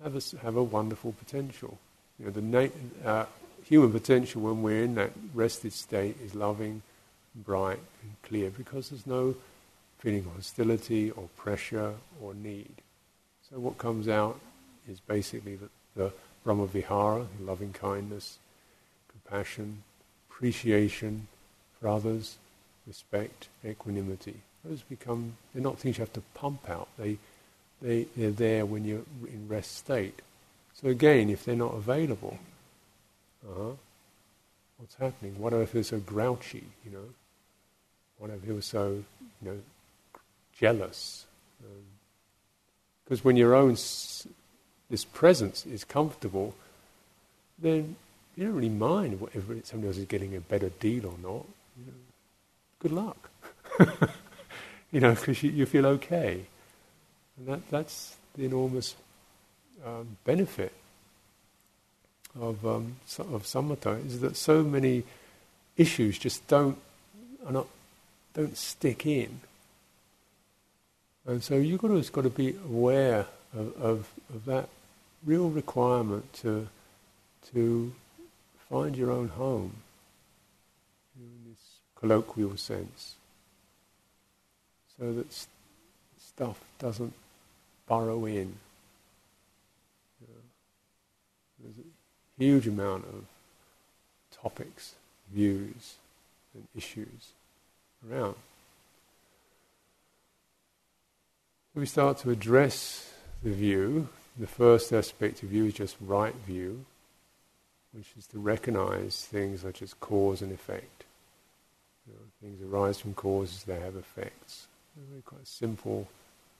[0.04, 1.78] have a, have a wonderful potential.
[2.18, 3.26] You know, the na- uh,
[3.64, 6.82] human potential when we're in that rested state is loving,
[7.36, 9.36] bright, and clear because there's no
[10.00, 12.72] feeling hostility or pressure or need.
[13.50, 14.40] So what comes out
[14.88, 18.40] is basically the, the Brahma Vihara, loving kindness,
[19.12, 19.84] compassion,
[20.30, 21.28] appreciation
[21.80, 22.38] for others,
[22.88, 24.36] respect, equanimity.
[24.64, 26.88] Those become, they're not things you have to pump out.
[26.98, 27.18] They,
[27.82, 30.22] they, they're there when you're in rest state.
[30.74, 32.40] So again, if they're not available,
[33.48, 33.72] uh-huh,
[34.78, 35.38] what's happening?
[35.38, 37.10] What if they're so grouchy, you know?
[38.18, 39.04] What if they were so,
[39.42, 39.58] you know,
[40.60, 41.26] jealous?
[43.04, 44.28] Because um, when your own, s-
[44.90, 46.54] this presence is comfortable,
[47.58, 47.96] then
[48.36, 51.46] you don't really mind whether somebody else is getting a better deal or not.
[51.78, 51.94] You know?
[52.80, 53.30] good luck.
[54.92, 56.46] you know, because you, you, feel okay.
[57.38, 58.96] And that, that's the enormous
[59.86, 60.74] um, benefit
[62.40, 65.04] of, um, of samatha, is that so many
[65.78, 66.78] issues just don't,
[67.46, 67.68] are not,
[68.34, 69.40] don't stick in.
[71.30, 74.68] And so you've got to, got to be aware of, of, of that
[75.24, 76.68] real requirement to,
[77.54, 77.94] to
[78.68, 79.76] find your own home
[81.16, 81.60] in this
[81.94, 83.14] colloquial sense,
[84.98, 85.50] so that st-
[86.20, 87.14] stuff doesn't
[87.88, 88.56] burrow in.
[90.22, 90.42] You know,
[91.62, 93.26] there's a huge amount of
[94.42, 94.96] topics,
[95.32, 95.94] views,
[96.56, 97.34] and issues
[98.10, 98.34] around.
[101.80, 103.10] We start to address
[103.42, 104.10] the view.
[104.38, 106.84] The first aspect of view is just right view,
[107.94, 111.06] which is to recognize things such as cause and effect.
[112.06, 114.68] You know, things arise from causes, they have effects.
[114.98, 116.10] A very quite simple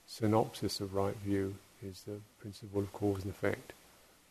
[0.06, 3.74] synopsis of right view is the principle of cause and effect.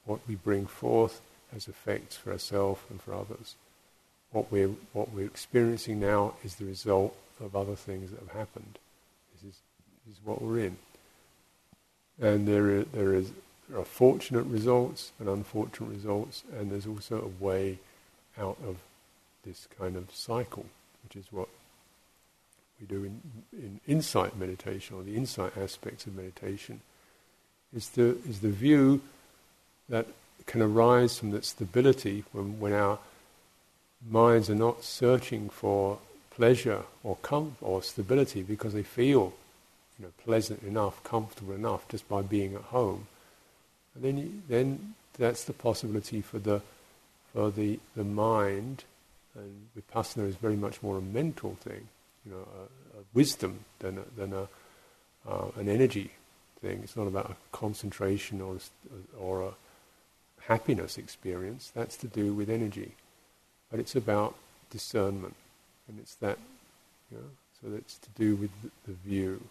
[0.06, 1.22] What we bring forth
[1.54, 3.54] has effects for ourselves and for others.
[4.32, 8.80] What we're, what we're experiencing now is the result of other things that have happened.
[10.10, 10.78] Is what we're in.
[12.20, 13.32] And there are, there is
[13.70, 17.78] there are fortunate results and unfortunate results, and there's also a way
[18.38, 18.78] out of
[19.46, 20.66] this kind of cycle,
[21.04, 21.48] which is what
[22.80, 23.22] we do in,
[23.54, 26.82] in insight meditation, or the insight aspects of meditation,
[27.76, 29.02] is the, is the view
[29.88, 30.08] that
[30.48, 32.98] can arise from that stability when, when our
[34.10, 36.00] minds are not searching for
[36.32, 39.34] pleasure or com- or stability because they feel
[40.00, 43.08] you know, pleasant enough, comfortable enough just by being at home.
[43.94, 46.62] And then, you, then that's the possibility for the
[47.34, 48.86] for the, the mind,
[49.36, 51.88] and vipassana is very much more a mental thing,
[52.26, 54.48] you know, a, a wisdom than a, than a
[55.28, 56.12] uh, an energy
[56.62, 56.82] thing.
[56.84, 59.52] It's not about a concentration or a, or a
[60.42, 61.72] happiness experience.
[61.76, 62.94] That's to do with energy,
[63.70, 64.36] but it's about
[64.72, 65.36] discernment,
[65.88, 66.38] and it's that,
[67.12, 67.24] you know,
[67.62, 69.42] so that's to do with the, the view,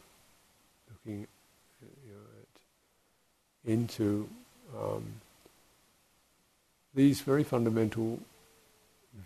[1.09, 1.27] looking,
[2.07, 4.29] you know, into
[4.77, 5.05] um,
[6.95, 8.21] these very fundamental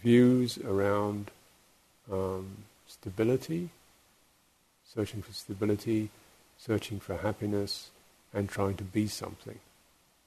[0.03, 1.30] views around
[2.11, 2.49] um,
[2.87, 3.68] stability,
[4.85, 6.11] searching for stability,
[6.59, 7.91] searching for happiness,
[8.33, 9.59] and trying to be something.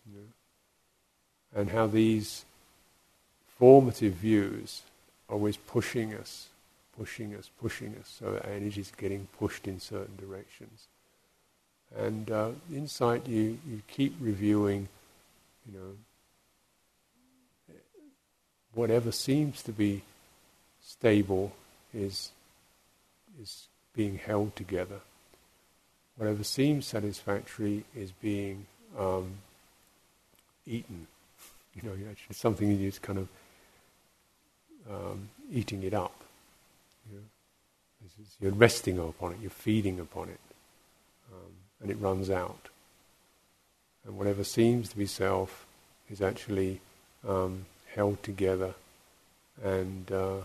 [0.07, 1.59] You know?
[1.61, 2.45] And how these
[3.57, 4.81] formative views
[5.29, 6.49] are always pushing us,
[6.97, 10.87] pushing us, pushing us, so our energy is getting pushed in certain directions.
[11.97, 14.87] And uh, insight, you, you keep reviewing,
[15.65, 17.75] you know,
[18.73, 20.01] whatever seems to be
[20.83, 21.53] stable
[21.93, 22.31] is,
[23.41, 24.99] is being held together.
[26.17, 28.65] Whatever seems satisfactory is being
[28.97, 29.31] um,
[30.65, 31.07] eaten.
[31.75, 33.27] You know, actually something you just kind of
[34.89, 36.15] um, eating it up.
[37.09, 37.23] You know?
[38.39, 40.39] You're resting upon it, you're feeding upon it,
[41.81, 42.69] and it runs out.
[44.05, 45.65] And whatever seems to be self
[46.09, 46.81] is actually
[47.27, 48.73] um, held together
[49.63, 50.37] and uh,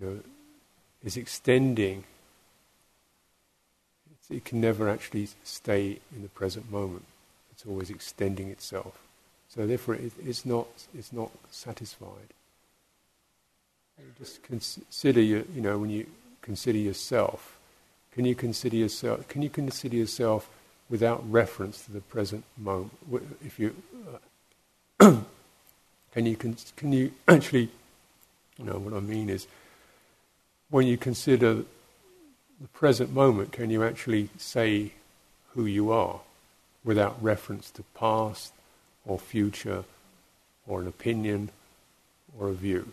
[0.00, 0.20] you know,
[1.04, 2.04] is extending.
[4.30, 7.04] it can never actually stay in the present moment.
[7.52, 8.98] It's always extending itself.
[9.48, 12.32] So therefore, it, it's not it's not satisfied.
[14.18, 16.06] just consider your, you know when you
[16.40, 17.58] consider yourself.
[18.12, 19.26] Can you consider yourself?
[19.28, 20.48] Can you consider yourself
[20.90, 22.92] without reference to the present moment?
[23.44, 23.74] If you
[25.00, 25.16] uh,
[26.12, 27.70] can you can, can you actually,
[28.58, 29.46] you know what I mean is,
[30.68, 31.64] when you consider
[32.60, 34.92] the present moment, can you actually say
[35.54, 36.20] who you are
[36.84, 38.52] without reference to past
[39.04, 39.84] or future
[40.66, 41.50] or an opinion
[42.38, 42.92] or a view?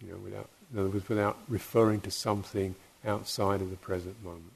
[0.00, 2.74] You know, without, in other words, without referring to something
[3.06, 4.52] outside of the present moment.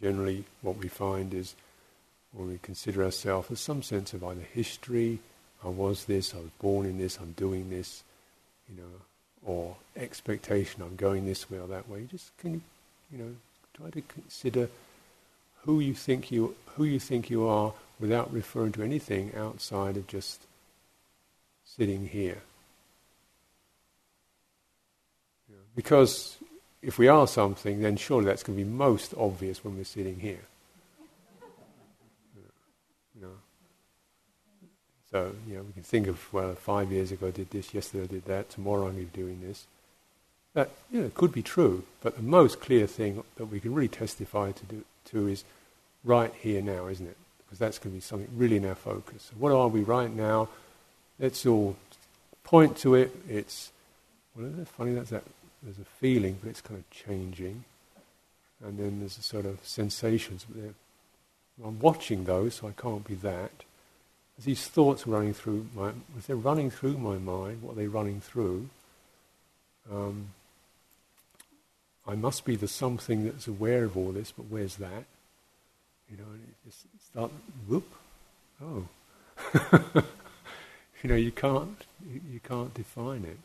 [0.00, 1.54] Generally, what we find is
[2.32, 5.18] when we consider ourselves as some sense of either history,
[5.64, 8.02] I was this, I was born in this, I'm doing this,
[8.68, 8.90] you know,
[9.44, 12.06] or expectation, I'm going this way or that way.
[12.10, 12.60] Just can you,
[13.10, 13.34] you know,
[13.74, 14.68] try to consider
[15.64, 20.06] who you think you who you think you are without referring to anything outside of
[20.06, 20.42] just
[21.64, 22.42] sitting here.
[25.76, 26.38] Because
[26.82, 30.18] if we are something, then surely that's going to be most obvious when we're sitting
[30.18, 30.40] here.
[35.12, 38.04] So, you know, we can think of, well, five years ago I did this, yesterday
[38.04, 39.66] I did that, tomorrow I'm going to be doing this.
[40.54, 43.72] That, you know, it could be true, but the most clear thing that we can
[43.72, 45.44] really testify to, do, to is
[46.04, 47.16] right here now, isn't it?
[47.38, 49.30] Because that's going to be something really in our focus.
[49.30, 50.48] So what are we right now?
[51.20, 51.76] Let's all
[52.42, 53.14] point to it.
[53.28, 53.70] It's,
[54.36, 54.94] well, funny?
[54.94, 55.22] That's that
[55.62, 57.64] there's a feeling, but it's kind of changing.
[58.64, 60.46] And then there's a sort of sensations.
[61.64, 63.50] I'm watching those, so I can't be that.
[64.42, 68.20] These thoughts running through my, as they're running through my mind, what are they running
[68.20, 68.68] through?
[69.90, 70.28] Um,
[72.06, 75.04] I must be the something that's aware of all this, but where's that?
[76.10, 77.30] You know, and it just start,
[77.66, 77.90] whoop,
[78.62, 78.86] oh.
[81.02, 83.38] you know, you can't, you, you can't define it.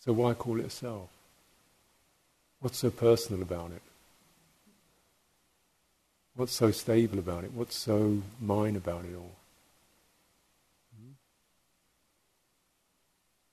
[0.00, 1.08] So why call it a self?
[2.60, 3.82] What's so personal about it?
[6.34, 7.52] What's so stable about it?
[7.52, 9.32] What's so mine about it all?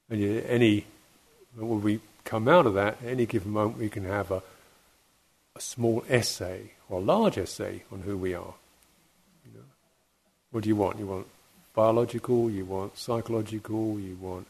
[0.10, 0.86] And yet any,
[1.56, 4.41] when we come out of that, any given moment we can have a,
[5.56, 8.54] a small essay or a large essay on who we are.
[9.45, 9.66] You know?
[10.52, 10.98] What do you want?
[10.98, 11.28] You want
[11.76, 14.48] biological, you want psychological, you want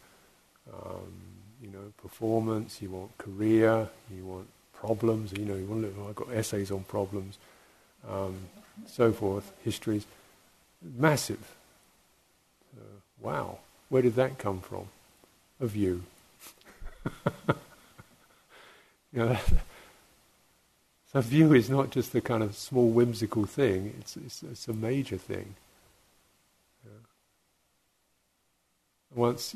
[0.71, 1.36] um,
[1.67, 6.09] you know, performance, you want career, you want problems, you know, you want to, oh,
[6.09, 7.37] I've got essays on problems,
[8.07, 8.37] um,
[8.85, 10.05] so forth, histories.
[10.97, 11.55] Massive.
[13.19, 13.57] Wow,
[13.89, 14.87] where did that come from?
[15.59, 16.03] Of you.
[19.11, 19.37] you know,
[21.11, 24.73] so view is not just a kind of small whimsical thing, it's, it's, it's a
[24.73, 25.55] major thing.
[29.15, 29.55] Once,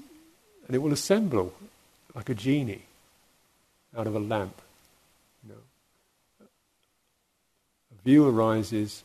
[0.65, 1.53] and it will assemble
[2.13, 2.83] like a genie
[3.97, 4.61] out of a lamp.
[5.43, 6.45] You know.
[7.99, 9.03] A view arises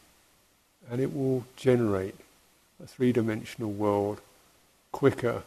[0.90, 2.14] and it will generate
[2.82, 4.20] a three dimensional world
[4.92, 5.42] quicker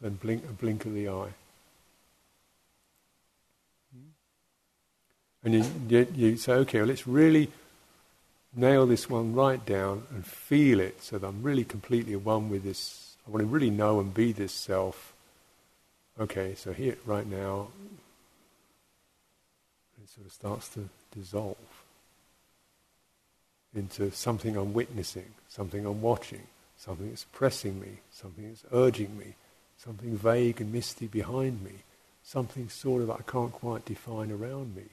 [0.00, 1.32] than blink, a blink of the eye.
[5.44, 7.50] And you, you, you, say, okay, well, let's really
[8.54, 12.64] nail this one right down and feel it so that I'm really completely one with
[12.64, 13.16] this.
[13.26, 15.12] I want to really know and be this self.
[16.20, 17.68] Okay, so here, right now,
[20.02, 21.56] it sort of starts to dissolve
[23.72, 26.42] into something I'm witnessing, something I'm watching,
[26.76, 29.34] something that's pressing me, something that's urging me,
[29.76, 31.84] something vague and misty behind me,
[32.24, 34.86] something sort of I can't quite define around me.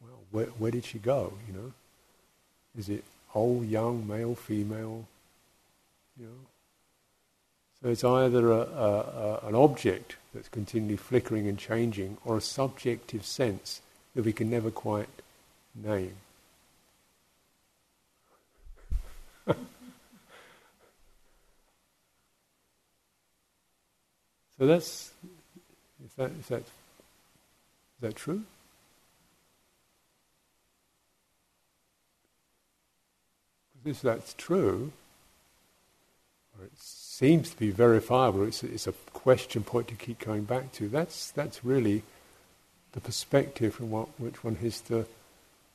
[0.00, 1.72] Well, where, where did she go, you know?
[2.76, 5.06] Is it old, young, male, female?
[6.18, 6.51] You know?
[7.82, 12.40] So it's either a, a, a, an object that's continually flickering and changing or a
[12.40, 13.80] subjective sense
[14.14, 15.08] that we can never quite
[15.74, 16.14] name.
[19.46, 19.56] so
[24.58, 25.10] that's
[26.04, 26.66] is that is that is
[28.00, 28.44] that true?
[33.84, 34.92] If that's true,
[36.56, 36.78] or it
[37.22, 40.88] seems to be verifiable, it's, it's a question point to keep going back to.
[40.88, 42.02] That's that's really
[42.94, 45.06] the perspective from what, which one has to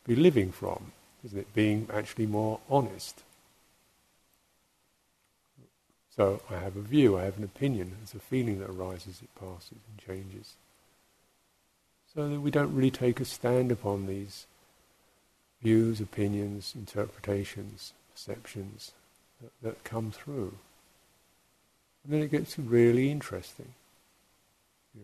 [0.06, 0.92] be living from,
[1.24, 1.54] isn't it?
[1.54, 3.24] Being actually more honest.
[6.18, 9.34] So I have a view, I have an opinion, there's a feeling that arises, it
[9.40, 10.56] passes and changes.
[12.14, 14.48] So that we don't really take a stand upon these
[15.62, 18.92] views, opinions, interpretations, perceptions
[19.42, 20.58] that, that come through.
[22.08, 23.68] And then it gets really interesting.
[24.96, 25.02] Yeah.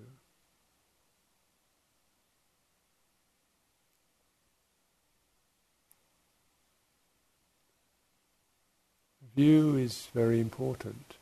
[9.35, 11.15] View is very important,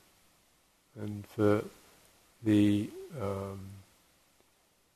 [1.00, 1.64] and for
[2.44, 2.88] the
[3.20, 3.60] um,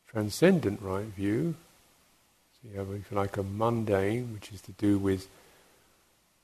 [0.08, 1.56] transcendent right view,
[2.54, 5.28] so you have, if you like, a mundane, which is to do with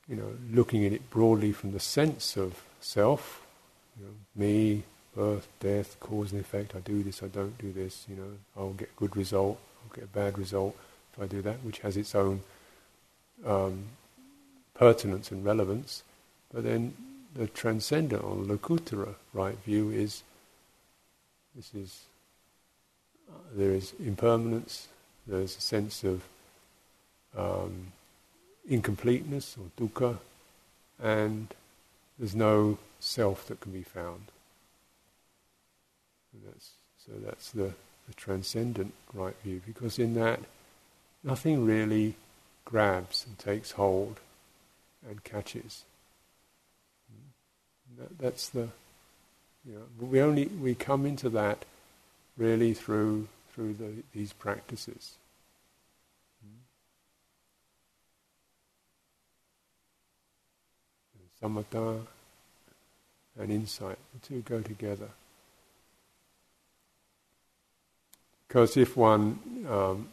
[0.08, 3.41] you know, looking at it broadly from the sense of self,
[3.98, 4.82] you know, me,
[5.14, 8.72] birth, death, cause and effect, I do this, I don't do this, you know, I'll
[8.72, 10.76] get a good result, I'll get a bad result
[11.12, 12.40] if I do that, which has its own
[13.44, 13.84] um,
[14.74, 16.02] pertinence and relevance.
[16.52, 16.94] But then
[17.34, 20.22] the transcendent or lokuttara right view is
[21.54, 22.00] this is
[23.30, 24.88] uh, there is impermanence,
[25.26, 26.22] there's a sense of
[27.36, 27.92] um,
[28.68, 30.18] incompleteness or dukkha,
[31.02, 31.48] and
[32.18, 34.30] there's no self that can be found.
[36.46, 36.70] That's,
[37.04, 37.72] so that's the,
[38.06, 40.40] the transcendent right view, because in that,
[41.22, 42.14] nothing really
[42.64, 44.20] grabs and takes hold
[45.06, 45.82] and catches.
[47.98, 48.68] That, that's the,
[49.66, 51.66] you know, we only we come into that
[52.38, 55.16] really through through the, these practices.
[56.42, 56.62] Hmm.
[61.46, 62.06] samatha
[63.38, 63.98] and insight.
[64.14, 65.08] The two go together.
[68.46, 70.08] Because if one, um,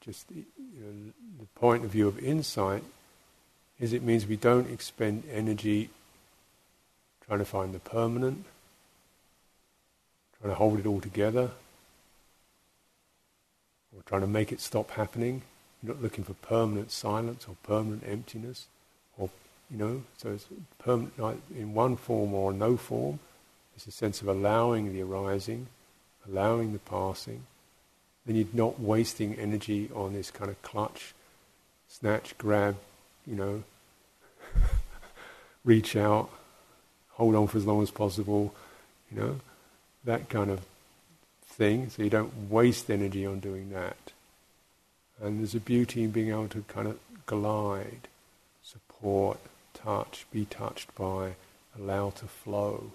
[0.00, 0.44] just you
[0.80, 2.84] know, the point of view of insight
[3.80, 5.90] is it means we don't expend energy
[7.26, 8.44] trying to find the permanent,
[10.38, 11.50] trying to hold it all together,
[13.94, 15.42] or trying to make it stop happening.
[15.82, 18.66] You're not looking for permanent silence or permanent emptiness
[19.72, 20.46] you know, so it's
[20.78, 23.18] permanent, in one form or no form.
[23.74, 25.66] It's a sense of allowing the arising,
[26.28, 27.44] allowing the passing.
[28.26, 31.14] Then you're not wasting energy on this kind of clutch,
[31.88, 32.76] snatch, grab,
[33.26, 33.62] you know,
[35.64, 36.28] reach out,
[37.12, 38.54] hold on for as long as possible,
[39.10, 39.40] you know,
[40.04, 40.60] that kind of
[41.46, 41.88] thing.
[41.88, 43.96] So you don't waste energy on doing that.
[45.20, 48.08] And there's a beauty in being able to kind of glide,
[48.62, 49.38] support,
[49.82, 51.34] touch, be touched by,
[51.78, 52.92] allow to flow.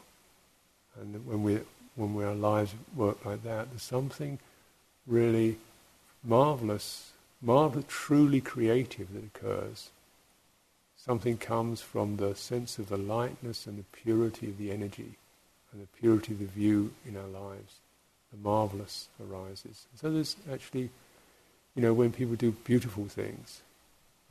[1.00, 1.64] And when we're
[1.98, 4.38] when our lives work like that, there's something
[5.08, 5.58] really
[6.24, 7.12] marvelous,
[7.42, 9.90] marvelous, truly creative that occurs.
[10.96, 15.16] Something comes from the sense of the lightness and the purity of the energy
[15.72, 17.76] and the purity of the view in our lives.
[18.32, 19.88] The marvelous arises.
[19.96, 20.90] So there's actually,
[21.76, 23.62] you know, when people do beautiful things,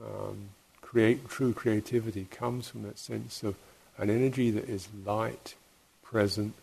[0.00, 0.50] um,
[0.86, 3.56] create true creativity comes from that sense of
[3.98, 5.54] an energy that is light,
[6.02, 6.54] present,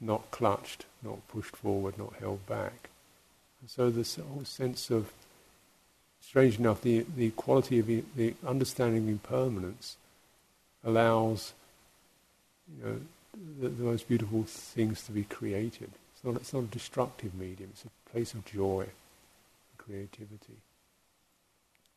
[0.00, 2.88] not clutched, not pushed forward, not held back.
[3.60, 5.12] And so this whole sense of,
[6.20, 9.96] strange enough, the, the quality of the, the understanding of impermanence
[10.84, 11.52] allows,
[12.76, 13.00] you know,
[13.60, 15.90] the, the, most beautiful things to be created.
[16.14, 20.58] It's not, it's not a destructive medium, it's a place of joy and creativity.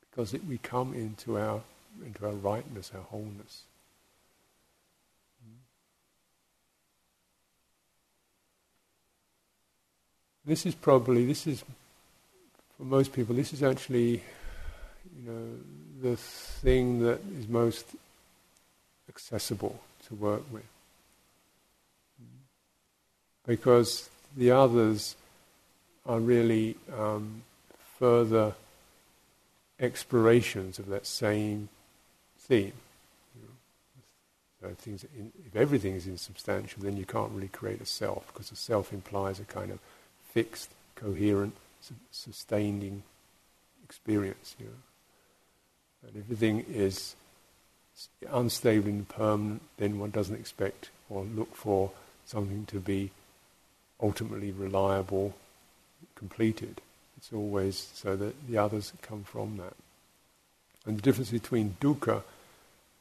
[0.10, 1.62] Because it, we come into our,
[2.06, 3.64] into our rightness, our wholeness.
[10.44, 11.64] This is probably, this is,
[12.76, 14.24] for most people, this is actually,
[15.16, 15.48] you know,
[16.02, 17.86] the thing that is most
[19.08, 20.66] accessible to work with.
[23.46, 25.16] Because the others
[26.08, 27.44] are really um,
[28.00, 28.56] further
[29.80, 31.70] explorations of that same
[32.42, 32.74] theme.
[34.62, 38.52] So things in, if everything is insubstantial, then you can't really create a self, because
[38.52, 39.80] a self implies a kind of
[40.34, 43.02] fixed, coherent, su- sustaining
[43.84, 44.56] experience.
[44.60, 46.08] You know?
[46.08, 47.16] And if everything is
[48.30, 51.92] unstable and permanent, then one doesn't expect or look for
[52.26, 53.10] something to be
[54.00, 55.34] ultimately reliable,
[56.16, 56.82] completed.
[57.18, 59.74] It's always so that the others come from that.
[60.86, 62.24] And the difference between dukkha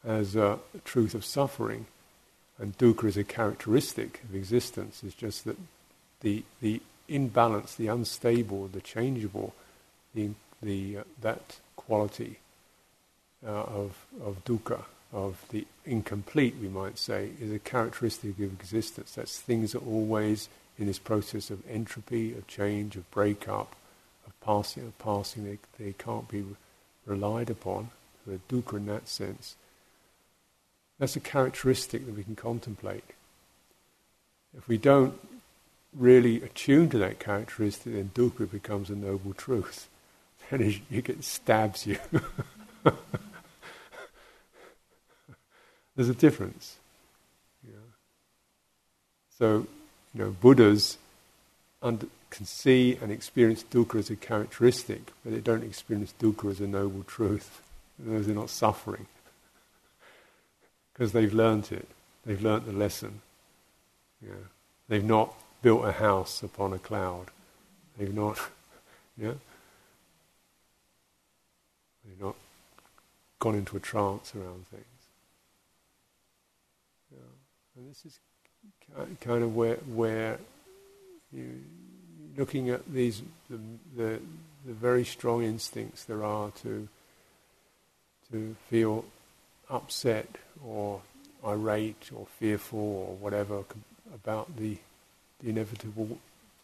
[0.05, 1.87] as a truth of suffering
[2.59, 5.57] and dukkha as a characteristic of existence is just that
[6.21, 9.55] the, the imbalance, the unstable, the changeable,
[10.15, 10.31] the,
[10.63, 12.39] the, uh, that quality
[13.47, 19.15] uh, of, of dukkha, of the incomplete, we might say, is a characteristic of existence.
[19.15, 23.75] That's things are always in this process of entropy, of change, of breakup,
[24.27, 25.45] of passing, of passing.
[25.45, 26.45] They, they can't be
[27.07, 27.91] relied upon.
[28.27, 29.57] The dukkha in that sense.
[30.99, 33.05] That's a characteristic that we can contemplate.
[34.57, 35.19] If we don't
[35.97, 39.89] really attune to that characteristic, then dukkha becomes a noble truth.
[40.51, 41.99] Then it, it stabs you.
[45.95, 46.77] There's a difference.
[47.65, 47.77] Yeah.
[49.39, 49.67] So,
[50.13, 50.99] you know, Buddhas
[51.83, 56.61] under, can see and experience dukkha as a characteristic, but they don't experience dukkha as
[56.61, 57.63] a noble truth.
[57.99, 59.07] Those are not suffering.
[60.93, 61.89] Because they've learnt it.
[62.27, 63.23] They've learnt the lesson.
[64.23, 64.33] Yeah.
[64.89, 67.27] They've not built a house upon a cloud.
[67.97, 68.39] They've not,
[69.17, 69.33] yeah,
[72.05, 72.35] they've not
[73.39, 74.85] gone into a trance around things.
[77.13, 77.19] Yeah.
[77.77, 78.19] And this is
[79.21, 80.39] kind of where where
[81.33, 81.61] you
[82.37, 83.59] looking at these the,
[83.97, 84.21] the
[84.67, 86.89] the very strong instincts there are to
[88.31, 89.05] to feel
[89.69, 90.29] upset
[90.65, 91.01] or
[91.47, 93.65] irate or fearful or whatever
[94.15, 94.77] about the
[95.43, 96.19] the inevitable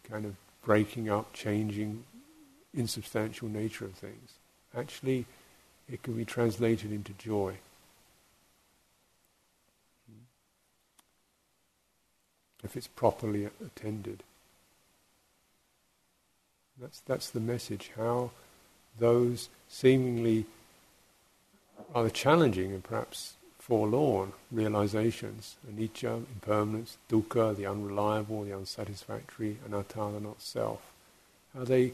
[0.09, 2.03] kind of breaking up, changing,
[2.73, 4.33] insubstantial nature of things.
[4.75, 5.25] Actually,
[5.89, 7.55] it can be translated into joy.
[12.63, 14.23] If it's properly attended.
[16.79, 18.31] That's, that's the message, how
[18.99, 20.45] those seemingly
[21.93, 30.19] rather challenging and perhaps forlorn realizations, anicca, impermanence, dukkha, the unreliable, the unsatisfactory, anatta, the
[30.19, 30.81] not self,
[31.55, 31.91] how they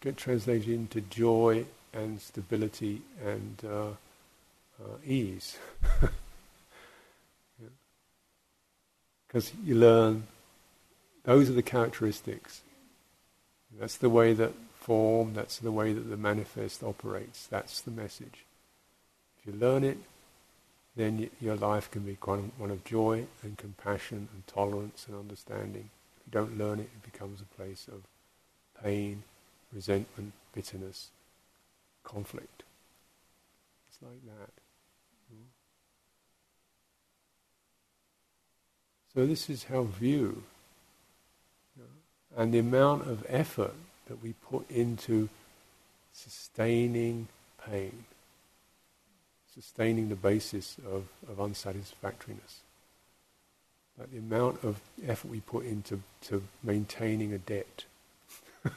[0.00, 5.58] get translated into joy and stability and uh, uh, ease.
[9.26, 9.60] Because yeah.
[9.64, 10.22] you learn,
[11.24, 12.62] those are the characteristics.
[13.80, 18.44] That's the way that form, that's the way that the manifest operates, that's the message.
[19.38, 19.96] If you learn it,
[20.96, 25.88] then your life can be one of joy and compassion and tolerance and understanding.
[26.18, 28.02] If you don't learn it, it becomes a place of
[28.84, 29.22] pain,
[29.72, 31.08] resentment, bitterness,
[32.04, 32.64] conflict.
[33.88, 34.52] It's like that.
[35.30, 35.48] Hmm.
[39.14, 40.42] So this is how view
[42.36, 43.74] and the amount of effort
[44.06, 45.28] that we put into
[46.12, 47.28] sustaining
[47.66, 48.04] pain
[49.54, 52.60] sustaining the basis of, of unsatisfactoriness.
[53.98, 57.84] like the amount of effort we put into to maintaining a debt.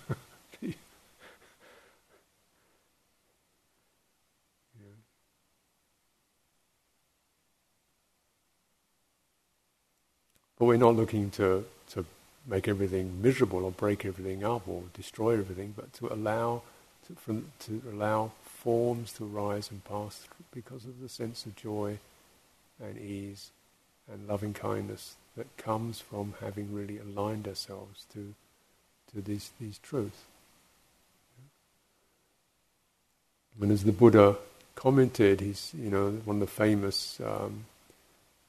[10.60, 12.06] But we're not looking to, to
[12.46, 16.62] make everything miserable or break everything up or destroy everything, but to allow
[17.08, 21.98] to, from, to allow forms to rise and pass because of the sense of joy
[22.82, 23.52] and ease
[24.12, 28.34] and loving kindness that comes from having really aligned ourselves to
[29.14, 30.24] to these these truths.
[33.62, 34.38] And as the Buddha
[34.76, 37.66] commented, he's you know one of the famous um,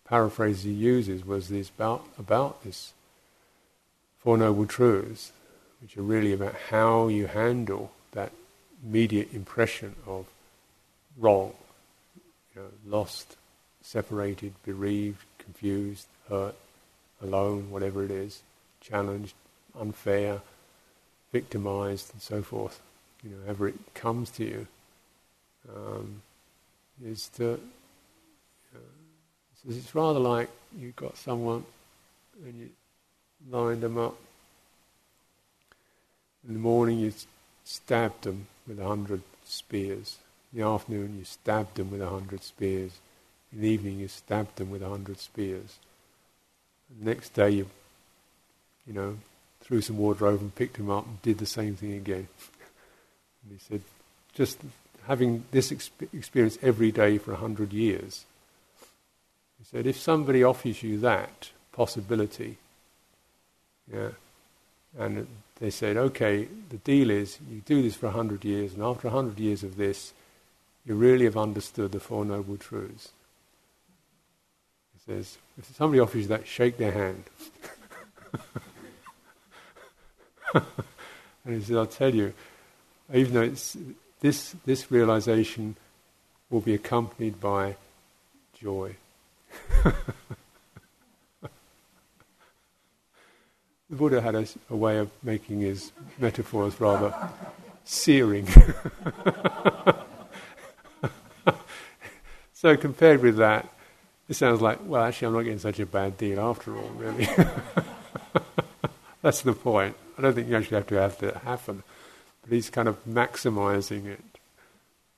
[0.04, 2.93] paraphrases he uses was this about about this
[4.24, 5.32] four noble truths,
[5.82, 8.32] which are really about how you handle that
[8.82, 10.24] immediate impression of
[11.18, 11.52] wrong,
[12.54, 13.36] you know, lost,
[13.82, 16.54] separated, bereaved, confused, hurt,
[17.22, 18.40] alone, whatever it is,
[18.80, 19.34] challenged,
[19.78, 20.40] unfair,
[21.30, 22.80] victimized, and so forth.
[23.22, 24.66] You know, however it comes to you,
[25.74, 26.22] um,
[27.04, 27.60] is to.
[28.74, 28.78] Uh,
[29.68, 31.64] it's rather like you've got someone
[32.44, 32.70] and you
[33.50, 34.16] lined them up.
[36.46, 37.12] In the morning, you
[37.64, 40.18] stabbed them with a hundred spears.
[40.52, 42.92] In the afternoon, you stabbed them with a hundred spears.
[43.52, 45.78] In the evening, you stabbed them with a hundred spears.
[46.98, 47.70] The next day, you,
[48.86, 49.16] you know,
[49.60, 52.28] threw some water over and picked him up and did the same thing again.
[53.42, 53.80] and he said,
[54.34, 54.58] just
[55.06, 58.26] having this exp- experience every day for a hundred years,
[59.58, 62.58] he said, if somebody offers you that possibility,
[63.94, 64.10] yeah,
[64.98, 65.26] and
[65.60, 69.08] they said, okay, the deal is you do this for a hundred years, and after
[69.08, 70.12] a hundred years of this,
[70.84, 73.10] you really have understood the Four Noble Truths.
[74.94, 77.24] He says, if somebody offers you that, shake their hand.
[81.44, 82.32] and he says, I'll tell you,
[83.12, 83.76] even though it's,
[84.20, 85.76] this, this realization
[86.50, 87.76] will be accompanied by
[88.54, 88.96] joy.
[93.94, 97.14] The Buddha had a, a way of making his metaphors rather
[97.84, 98.48] searing.
[102.52, 103.72] so compared with that,
[104.28, 107.28] it sounds like, well, actually, I'm not getting such a bad deal after all, really.
[109.22, 109.94] That's the point.
[110.18, 111.84] I don't think you actually have to have that happen.
[112.42, 114.24] But he's kind of maximizing it.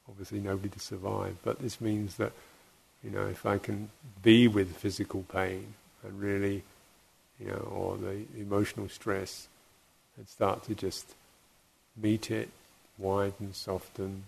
[0.07, 1.39] Obviously, nobody to survive.
[1.43, 2.33] But this means that,
[3.03, 3.89] you know, if I can
[4.23, 5.73] be with physical pain
[6.03, 6.63] and really
[7.41, 9.49] you know, or the emotional stress,
[10.17, 11.15] and start to just
[11.97, 12.49] meet it,
[12.99, 14.25] widen, soften,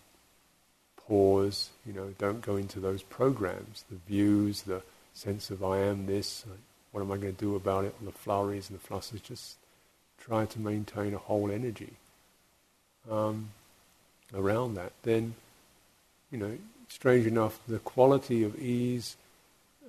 [0.97, 4.83] pause, you know, don't go into those programs, the views, the
[5.15, 6.45] sense of I am this,
[6.93, 9.57] what am I going to do about it, all the flurries and the flusses, just
[10.21, 11.93] try to maintain a whole energy
[13.11, 13.51] um,
[14.35, 14.93] around that.
[15.03, 15.35] Then,
[16.31, 19.17] you know, strange enough, the quality of ease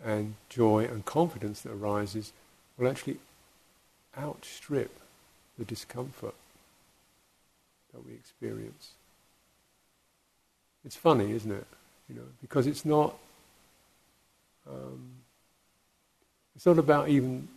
[0.04, 2.32] and joy and confidence that arises
[2.80, 3.18] will actually
[4.18, 4.98] outstrip
[5.58, 6.34] the discomfort
[7.94, 8.92] that we experience.
[10.86, 11.68] It's funny, isn't it?
[12.08, 13.16] You know, because it's not.
[14.68, 15.12] Um,
[16.56, 17.48] it's not about even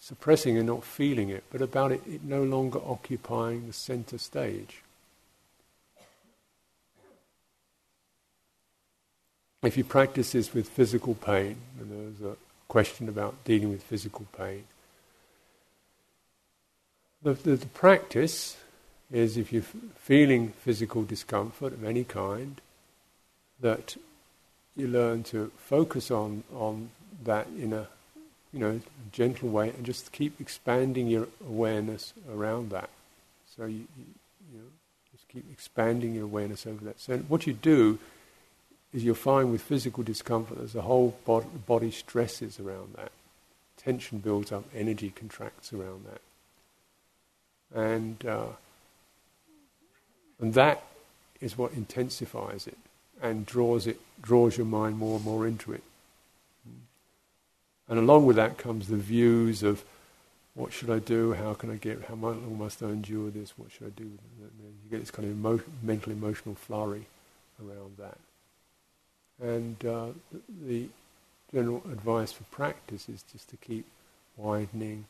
[0.00, 4.82] suppressing and not feeling it, but about it, it no longer occupying the center stage.
[9.62, 12.36] If you practice this with physical pain, and there's a
[12.74, 14.64] question about dealing with physical pain.
[17.22, 18.56] The, the, the practice
[19.12, 22.60] is if you're feeling physical discomfort of any kind,
[23.60, 23.96] that
[24.74, 26.90] you learn to focus on, on
[27.22, 27.86] that in a
[28.52, 28.80] you know,
[29.12, 32.90] gentle way and just keep expanding your awareness around that.
[33.56, 34.04] So you, you,
[34.52, 34.70] you know,
[35.12, 36.98] just keep expanding your awareness over that.
[36.98, 38.00] So what you do
[38.94, 41.16] is you'll find with physical discomfort, there's a whole
[41.66, 43.10] body, stresses around that.
[43.76, 46.20] Tension builds up, energy contracts around that.
[47.76, 48.46] And, uh,
[50.40, 50.84] and that
[51.40, 52.78] is what intensifies it
[53.20, 55.82] and draws it, draws your mind more and more into it.
[57.88, 59.84] And along with that comes the views of
[60.54, 61.32] what should I do?
[61.34, 62.04] How can I get?
[62.04, 63.58] How long must I endure this?
[63.58, 64.04] What should I do?
[64.04, 67.06] You get this kind of emo- mental, emotional flurry
[67.60, 68.16] around that.
[69.42, 70.06] And uh,
[70.66, 70.88] the
[71.52, 73.86] general advice for practice is just to keep
[74.36, 75.06] widening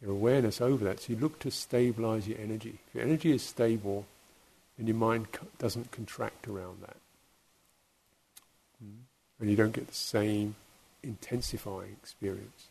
[0.00, 1.00] your awareness over that.
[1.00, 2.78] So you look to stabilize your energy.
[2.88, 4.06] If your energy is stable,
[4.76, 5.26] then your mind
[5.58, 6.96] doesn't contract around that.
[8.84, 9.02] Mm.
[9.40, 10.54] And you don't get the same
[11.02, 12.68] intensifying experience.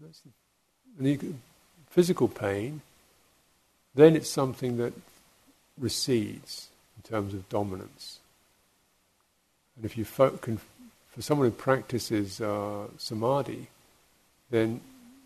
[0.00, 0.30] That's the,
[0.98, 1.38] and you,
[1.90, 2.80] physical pain,
[3.94, 4.92] then it's something that
[5.78, 8.19] recedes in terms of dominance.
[9.80, 10.60] And if you fo- can,
[11.08, 13.68] for someone who practices uh, samadhi,
[14.50, 14.82] then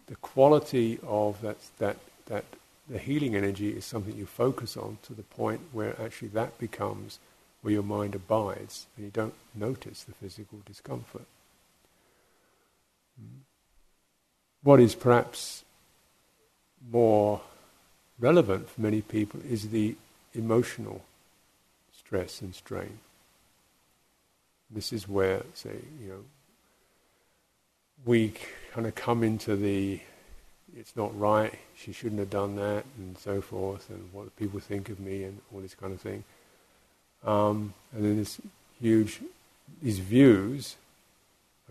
[0.06, 1.96] the quality of that, that,
[2.26, 2.44] that
[2.88, 7.18] the healing energy is something you focus on to the point where actually that becomes
[7.62, 11.26] where your mind abides and you don't notice the physical discomfort.
[13.18, 13.40] Hmm.
[14.62, 15.64] What is perhaps
[16.92, 17.40] more
[18.20, 19.96] relevant for many people is the
[20.32, 21.02] emotional
[21.92, 23.00] stress and strain.
[24.74, 26.24] This is where, say, you know,
[28.04, 28.34] we
[28.72, 30.00] kind of come into the
[30.76, 34.88] it's not right, she shouldn't have done that, and so forth, and what people think
[34.88, 36.24] of me, and all this kind of thing.
[37.24, 38.40] Um, and then this
[38.80, 39.20] huge,
[39.82, 40.76] these views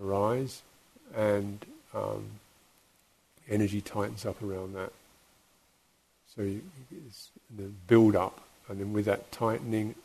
[0.02, 0.62] arise,
[1.16, 2.24] and um,
[3.50, 4.92] energy tightens up around that.
[6.36, 6.62] So you,
[7.06, 8.40] it's the build up,
[8.70, 9.96] and then with that tightening,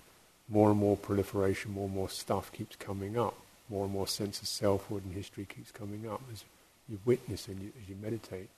[0.49, 3.35] more and more proliferation, more and more stuff keeps coming up.
[3.71, 6.45] More and more sense of selfhood and history keeps coming up as
[6.89, 8.49] you witness and you, as you meditate.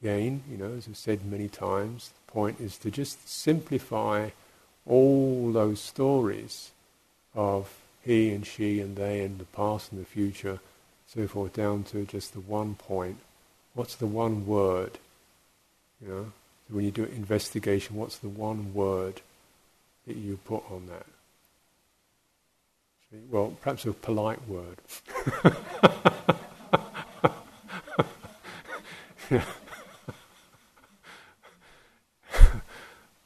[0.00, 4.30] Again, you know, as I've said many times, the point is to just simplify
[4.86, 6.70] all those stories
[7.34, 10.60] of he and she and they and the past and the future,
[11.06, 13.18] so forth, down to just the one point.
[13.74, 14.98] What's the one word?
[16.00, 16.32] You know,
[16.70, 19.20] when you do investigation, what's the one word
[20.06, 21.06] that you put on that?
[23.30, 24.78] Well, perhaps a polite word.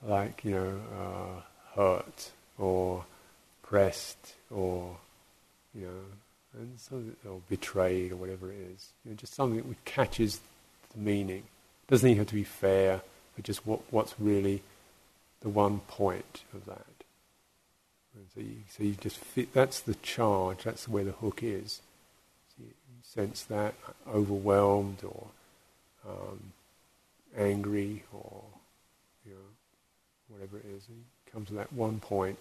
[0.02, 1.40] like, you know, uh,
[1.76, 3.04] hurt or
[3.62, 4.96] pressed or,
[5.74, 6.00] you know,
[6.58, 8.92] and so, or betrayed or whatever it is.
[9.04, 10.40] You know, just something that catches
[10.94, 11.42] the meaning.
[11.88, 13.02] Doesn't even have to be fair,
[13.36, 14.62] but just what, what's really
[15.44, 16.86] the one point of that.
[18.34, 21.82] So you, so you just fit, that's the charge, that's where the hook is.
[22.48, 22.70] So you
[23.02, 23.74] sense that,
[24.12, 25.26] overwhelmed or
[26.08, 26.52] um,
[27.36, 28.42] angry or,
[29.26, 29.38] you know,
[30.28, 30.88] whatever it is.
[30.88, 32.38] And you come to that one point.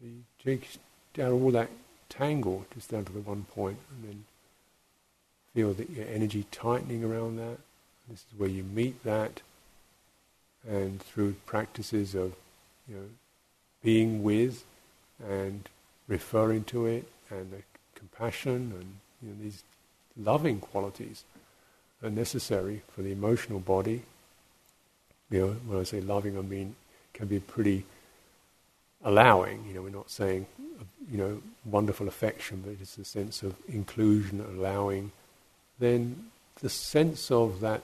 [0.00, 0.68] So you take
[1.14, 1.70] down all that
[2.08, 4.24] tangle just down to the one point and then
[5.54, 7.58] feel that your energy tightening around that.
[8.08, 9.40] This is where you meet that
[10.68, 12.34] and through practices of
[12.88, 13.08] you know
[13.82, 14.64] being with
[15.22, 15.68] and
[16.08, 17.62] referring to it and the
[17.94, 19.62] compassion and you know, these
[20.16, 21.24] loving qualities
[22.02, 24.02] are necessary for the emotional body.
[25.30, 26.76] You know, when I say loving, I mean
[27.14, 27.84] can be pretty
[29.04, 29.64] allowing.
[29.66, 30.46] You know, we're not saying
[31.10, 35.12] you know wonderful affection, but it's a sense of inclusion, allowing.
[35.78, 37.82] Then the sense of that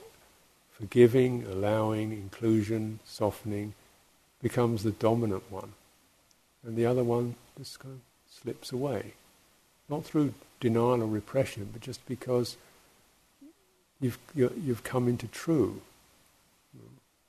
[0.80, 3.74] forgiving, allowing, inclusion, softening
[4.42, 5.72] becomes the dominant one.
[6.64, 8.00] And the other one just kind of
[8.32, 9.12] slips away.
[9.88, 12.56] Not through denial or repression, but just because
[14.00, 15.82] you've, you have come into true.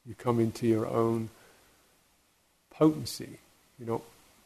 [0.05, 1.29] You come into your own
[2.71, 3.39] potency.
[3.77, 4.01] You're not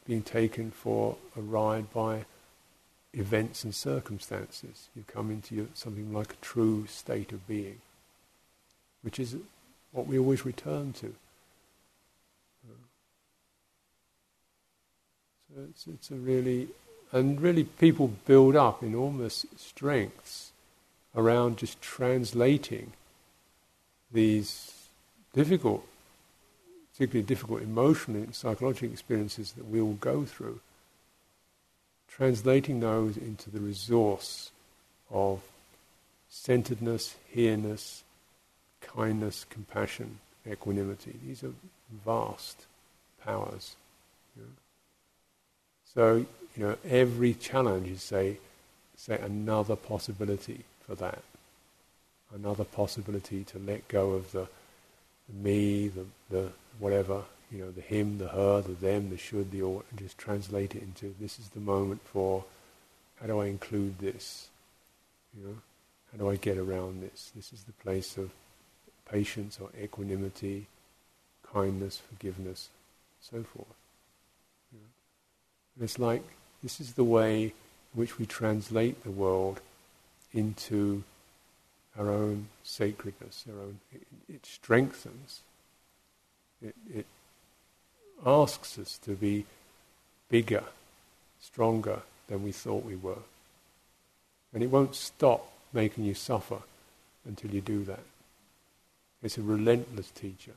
[0.07, 2.25] being taken for a ride by
[3.13, 4.89] events and circumstances.
[4.95, 7.79] You come into your, something like a true state of being
[9.05, 9.35] which is
[9.91, 11.13] what we always return to.
[15.53, 16.69] So it's, it's a really,
[17.11, 20.51] and really people build up enormous strengths
[21.15, 22.93] around just translating
[24.11, 24.73] these
[25.33, 25.85] difficult,
[26.91, 30.59] particularly difficult emotional and psychological experiences that we all go through,
[32.09, 34.49] translating those into the resource
[35.11, 35.41] of
[36.27, 38.01] centeredness, here-ness,
[38.95, 40.19] kindness, compassion,
[40.49, 41.15] equanimity.
[41.25, 41.53] These are
[42.05, 42.65] vast
[43.23, 43.75] powers.
[44.35, 44.49] You know?
[45.93, 46.25] So,
[46.55, 48.37] you know, every challenge is say,
[48.95, 51.21] say another possibility for that.
[52.33, 54.47] Another possibility to let go of the,
[55.29, 59.51] the me, the, the whatever, you know, the him, the her, the them, the should,
[59.51, 62.43] the ought, and just translate it into this is the moment for
[63.21, 64.49] how do I include this?
[65.37, 65.55] You know,
[66.11, 67.31] how do I get around this?
[67.35, 68.31] This is the place of
[69.09, 70.67] patience or equanimity,
[71.53, 72.69] kindness, forgiveness,
[73.21, 73.67] so forth.
[75.75, 76.23] And it's like
[76.63, 77.51] this is the way in
[77.93, 79.61] which we translate the world
[80.33, 81.03] into
[81.97, 83.79] our own sacredness, our own.
[83.93, 85.41] It, it strengthens.
[86.61, 87.05] It, it
[88.25, 89.45] asks us to be
[90.29, 90.63] bigger,
[91.41, 93.23] stronger than we thought we were.
[94.53, 96.59] And it won't stop making you suffer
[97.25, 97.99] until you do that.
[99.25, 100.53] It's a relentless teacher,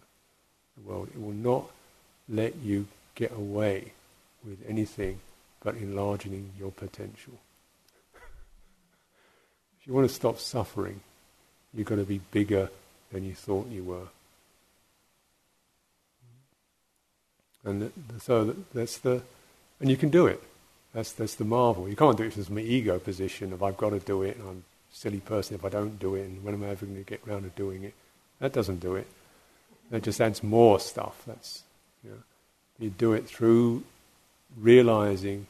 [0.77, 1.09] the world.
[1.14, 1.71] It will not
[2.29, 3.93] let you get away
[4.45, 5.21] with anything
[5.64, 7.33] but enlarging your potential.
[9.81, 11.01] if you want to stop suffering,
[11.73, 12.69] you've got to be bigger
[13.11, 14.09] than you thought you were.
[17.64, 17.91] And
[18.21, 19.23] so that's the,
[19.81, 20.43] and you can do it.
[20.93, 21.89] That's that's the marvel.
[21.89, 24.47] You can't do it from my ego position of I've got to do it and
[24.47, 26.99] I'm a silly person if I don't do it and when am I ever going
[26.99, 27.95] to get round to doing it?
[28.41, 29.07] That doesn't do it.
[29.91, 31.22] That just adds more stuff.
[31.26, 31.62] That's
[32.05, 32.16] you, know,
[32.78, 33.82] you do it through
[34.57, 35.47] realizing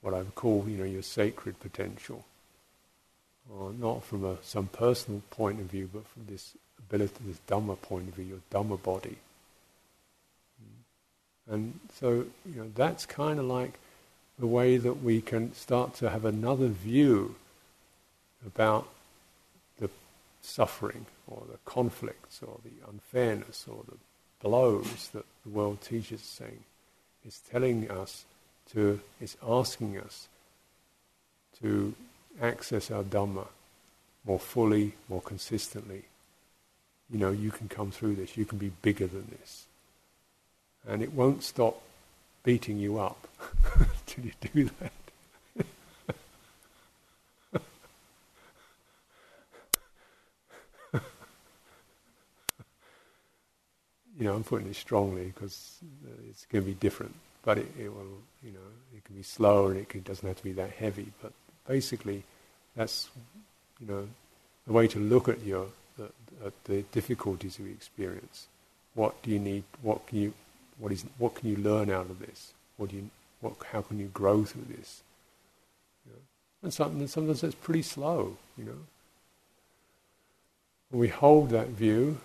[0.00, 2.24] what I would call you know your sacred potential,
[3.78, 8.08] not from a, some personal point of view, but from this ability, this Dhamma point
[8.08, 9.16] of view, your Dhamma body.
[11.50, 13.72] And so you know that's kind of like
[14.38, 17.36] the way that we can start to have another view
[18.44, 18.88] about
[20.44, 23.96] suffering or the conflicts or the unfairness or the
[24.40, 26.64] blows that the world teaches saying.
[27.24, 28.24] It's telling us
[28.72, 30.28] to, is asking us
[31.62, 31.94] to
[32.40, 33.46] access our Dhamma
[34.24, 36.02] more fully, more consistently.
[37.10, 39.64] You know, you can come through this, you can be bigger than this.
[40.86, 41.80] And it won't stop
[42.42, 43.28] beating you up
[44.06, 44.92] till you do that.
[54.18, 57.66] You know, I'm putting it strongly because uh, it's going to be different, but it,
[57.78, 58.58] it, will, you know,
[58.94, 61.12] it can be slower and it can, doesn't have to be that heavy.
[61.20, 61.32] But
[61.66, 62.22] basically,
[62.76, 63.08] that's,
[63.80, 64.08] you know,
[64.66, 66.10] the way to look at your the,
[66.44, 68.46] at the difficulties we experience.
[68.94, 69.64] What do you need?
[69.82, 70.32] What can you?
[70.78, 71.04] What is?
[71.18, 72.52] What can you learn out of this?
[72.76, 73.10] What do you?
[73.40, 73.54] What?
[73.72, 75.02] How can you grow through this?
[76.06, 76.18] You know?
[76.62, 78.36] And sometimes, sometimes it's pretty slow.
[78.56, 78.78] You know.
[80.90, 82.18] When we hold that view,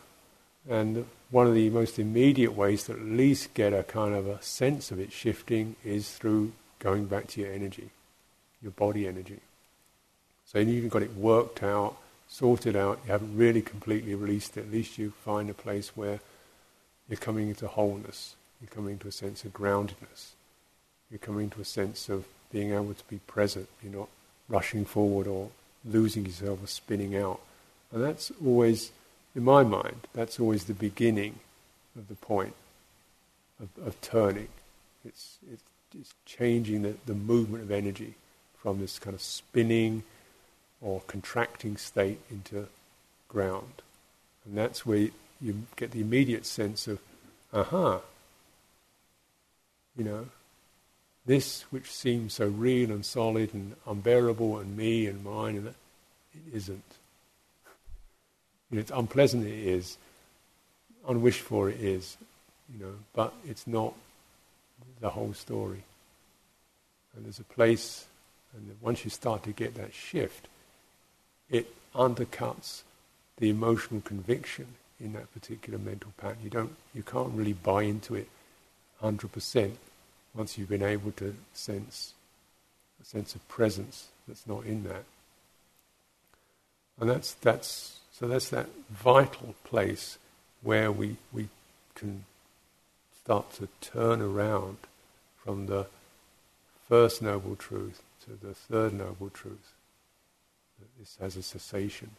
[0.68, 4.42] and one of the most immediate ways to at least get a kind of a
[4.42, 7.90] sense of it shifting is through going back to your energy,
[8.62, 9.40] your body energy.
[10.46, 11.96] So you've got it worked out,
[12.28, 16.20] sorted out, you haven't really completely released it, at least you find a place where
[17.08, 20.32] you're coming into wholeness, you're coming to a sense of groundedness,
[21.12, 24.10] you're coming to a sense of being able to be present, you're not
[24.48, 25.50] rushing forward or
[25.86, 27.40] losing yourself or spinning out.
[27.92, 28.92] And that's always
[29.40, 31.40] in my mind, that's always the beginning
[31.98, 32.54] of the point
[33.62, 34.50] of, of turning.
[35.06, 35.64] It's, it's,
[35.98, 38.16] it's changing the, the movement of energy
[38.62, 40.04] from this kind of spinning
[40.82, 42.68] or contracting state into
[43.30, 43.82] ground.
[44.46, 45.08] And that's where
[45.40, 47.00] you get the immediate sense of,
[47.54, 48.02] aha,
[49.98, 50.28] you know,
[51.26, 55.76] this which seems so real and solid and unbearable and me and mine, and that,
[56.34, 56.84] it isn't.
[58.70, 59.98] You know, it's unpleasant it is,
[61.08, 62.18] unwished for it is,
[62.74, 63.94] you know, but it's not
[65.02, 65.84] the whole story.
[67.16, 68.06] And there's a place,
[68.56, 70.48] and once you start to get that shift,
[71.50, 72.84] it undercuts
[73.38, 74.68] the emotional conviction
[75.00, 76.38] in that particular mental pattern.
[76.44, 78.28] You don't, you can't really buy into it
[79.02, 79.78] hundred percent
[80.34, 82.14] once you've been able to sense
[83.02, 85.04] a sense of presence that's not in that.
[87.00, 90.18] And that's that's so that's that vital place
[90.62, 91.48] where we, we
[91.96, 92.26] can
[93.24, 94.78] start to turn around
[95.38, 95.88] from the
[96.90, 99.74] first noble truth to the third noble truth.
[101.00, 102.12] This has a cessation.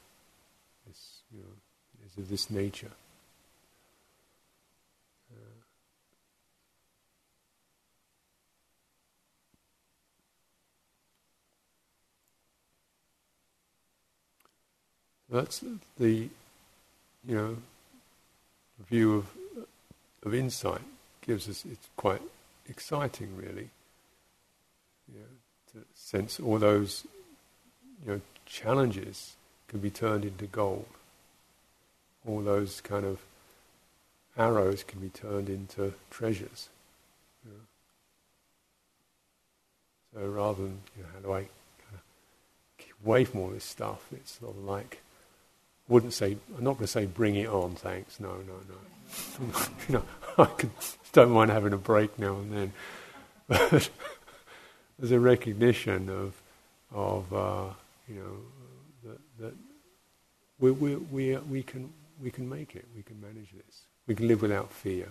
[0.87, 2.93] This, you know, is of this nature.
[15.31, 15.63] That's
[15.99, 16.29] the,
[17.27, 17.57] you know,
[18.89, 19.27] view of
[20.23, 20.83] of insight
[21.23, 21.65] gives us.
[21.65, 22.23] It's quite
[22.69, 23.71] exciting, really.
[25.13, 27.07] You know, to sense all those,
[28.05, 29.37] you know, challenges
[29.69, 30.87] can be turned into gold.
[32.27, 33.21] All those kind of
[34.37, 36.69] arrows can be turned into treasures.
[37.45, 37.65] You know.
[40.15, 44.07] So rather than, you know, how do I kind of away from all this stuff,
[44.13, 45.01] it's sort of like
[45.91, 48.19] wouldn't say, I'm not going to say bring it on, thanks.
[48.21, 49.61] No, no, no.
[49.89, 50.05] you know,
[50.39, 50.49] I
[51.13, 52.73] don't mind having a break now and then.
[55.01, 56.35] But there's a recognition of,
[56.95, 57.73] of uh,
[58.07, 59.55] you know, that, that
[60.59, 61.91] we, we, we, we, can,
[62.23, 63.81] we can make it, we can manage this.
[64.07, 65.09] We can live without fear.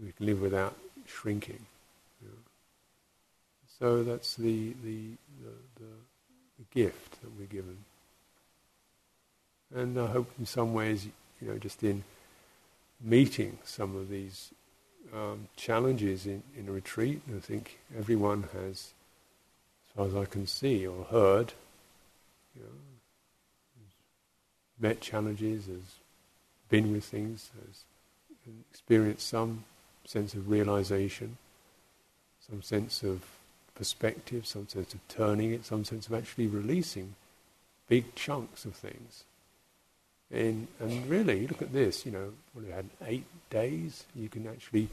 [0.00, 1.64] We can live without shrinking.
[2.20, 2.34] You know.
[3.80, 5.08] So that's the, the,
[5.42, 5.90] the, the,
[6.58, 7.78] the gift that we're given.
[9.74, 11.06] And I hope in some ways,
[11.40, 12.04] you know, just in
[13.00, 14.50] meeting some of these
[15.14, 18.92] um, challenges in, in a retreat, I think everyone has,
[19.84, 21.52] as far as I can see or heard,
[22.54, 22.68] you know,
[24.78, 25.96] met challenges, has
[26.68, 27.84] been with things, has
[28.70, 29.64] experienced some
[30.04, 31.36] sense of realization,
[32.48, 33.24] some sense of
[33.74, 37.14] perspective, some sense of turning it, some sense of actually releasing
[37.88, 39.24] big chunks of things.
[40.32, 44.46] And, and really, look at this, you know, what we had eight days, you can
[44.48, 44.88] actually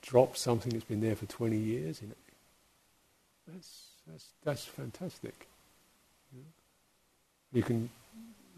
[0.00, 2.02] drop something that's been there for 20 years.
[2.02, 2.08] Know.
[3.46, 5.46] That's, that's, that's fantastic.
[7.52, 7.90] You, can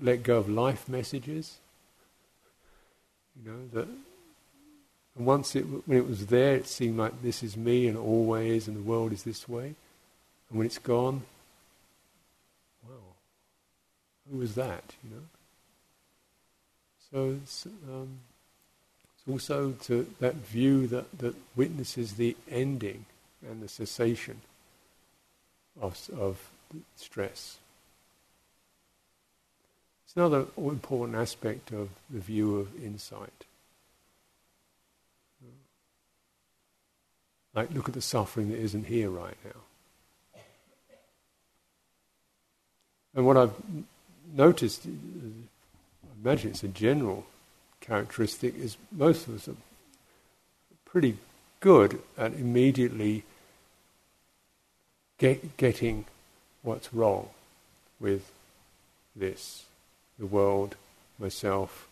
[0.00, 1.58] let go of life messages,
[3.36, 3.88] you know, that
[5.16, 8.66] and once it, when it was there, it seemed like this is me and always,
[8.66, 9.74] and the world is this way.
[10.48, 11.22] And when it's gone,
[12.82, 12.96] wow,
[14.30, 14.82] who was that?
[15.04, 15.22] You know.
[17.14, 18.08] So it's, um,
[19.14, 23.06] it's also to that view that, that witnesses the ending
[23.48, 24.40] and the cessation
[25.80, 26.50] of, of
[26.96, 27.58] stress.
[30.04, 33.44] It's another important aspect of the view of insight.
[37.54, 40.40] Like, look at the suffering that isn't here right now.
[43.14, 43.54] And what I've
[44.34, 44.88] noticed,
[46.24, 47.26] imagine it's a general
[47.80, 49.56] characteristic, is most of us are
[50.84, 51.18] pretty
[51.60, 53.24] good at immediately
[55.18, 56.04] get, getting
[56.62, 57.28] what's wrong
[58.00, 58.30] with
[59.14, 59.64] this,
[60.18, 60.76] the world,
[61.18, 61.88] myself,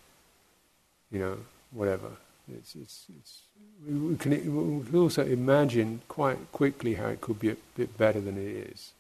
[1.11, 1.39] you know,
[1.71, 2.09] whatever.
[2.53, 3.41] It's, it's, it's,
[3.87, 4.31] we, can,
[4.79, 8.71] we can also imagine quite quickly how it could be a bit better than it
[8.71, 8.93] is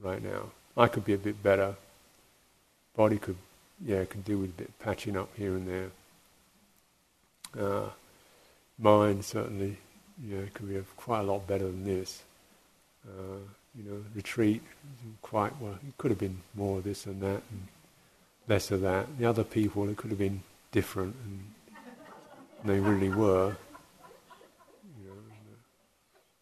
[0.00, 0.50] right now.
[0.76, 1.74] I could be a bit better.
[2.94, 3.36] Body could,
[3.84, 5.90] yeah, could do with a bit of patching up here and there.
[7.58, 7.88] Uh,
[8.78, 9.76] mind certainly,
[10.24, 12.22] yeah, could be quite a lot better than this.
[13.06, 13.38] Uh,
[13.76, 14.62] you know, retreat
[15.22, 15.74] quite well.
[15.86, 17.68] It could have been more of this and that, and
[18.48, 19.18] less of that.
[19.18, 21.44] The other people, it could have been different and
[22.64, 23.56] they really were.
[24.98, 25.14] You know,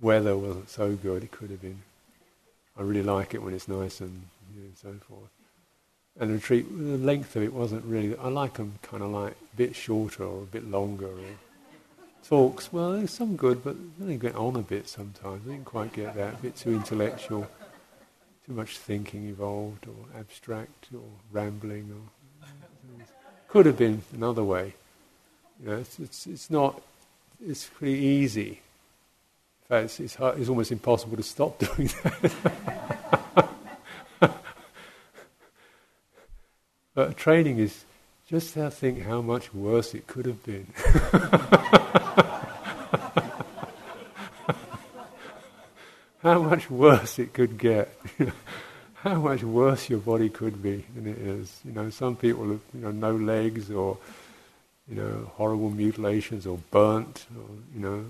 [0.00, 1.82] the weather wasn't so good; it could have been.
[2.76, 4.22] I really like it when it's nice and
[4.54, 5.30] you know, so forth.
[6.18, 8.16] And the retreat, the length of it wasn't really.
[8.16, 11.10] I like them kind of like a bit shorter or a bit longer.
[12.26, 15.46] Talks, well, there's some good, but they get on a bit sometimes.
[15.46, 16.34] I didn't quite get that.
[16.34, 17.46] A bit too intellectual,
[18.46, 21.02] too much thinking involved, or abstract, or
[21.32, 22.48] rambling, or
[23.48, 24.72] could have been another way.
[25.60, 26.80] You know, it's, it's, it's not,
[27.44, 28.48] it's pretty easy.
[28.50, 32.93] In fact, it's, it's, hard, it's almost impossible to stop doing that.
[36.94, 37.84] But training is
[38.28, 40.66] just to think how much worse it could have been.
[46.22, 47.94] how much worse it could get.
[48.94, 51.60] how much worse your body could be than it is.
[51.64, 53.98] You know, some people have you know no legs or
[54.88, 58.04] you know, horrible mutilations or burnt, or, you know,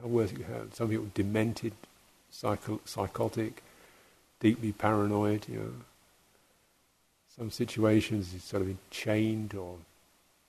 [0.00, 0.74] how worse you have.
[0.74, 1.72] Some people demented,
[2.30, 3.62] psycho- psychotic,
[4.40, 5.72] deeply paranoid, you know.
[7.38, 9.76] Some situations is sort of chained or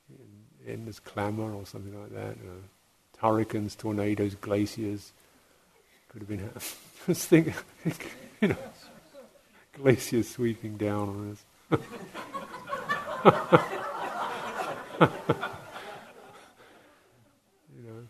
[0.10, 2.36] in endless clamour or something like that.
[2.42, 2.62] You know.
[3.20, 5.12] Hurricanes, tornadoes, glaciers.
[6.08, 6.50] Could have been,
[7.06, 7.54] just think,
[8.42, 8.56] you know,
[9.74, 11.46] glaciers sweeping down on us.
[17.76, 18.08] you know,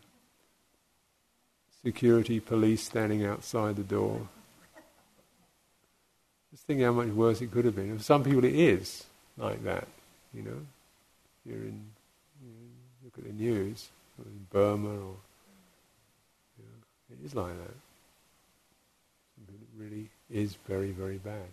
[1.83, 4.29] security police standing outside the door.
[6.51, 7.97] Just think how much worse it could have been.
[7.97, 9.05] For some people, it is
[9.37, 9.87] like that.
[10.33, 10.65] You know,
[11.45, 11.85] you're in,
[12.41, 15.15] you know, look at the news, in Burma, or
[16.57, 17.75] you know, it is like that.
[19.47, 21.49] It really is very, very bad.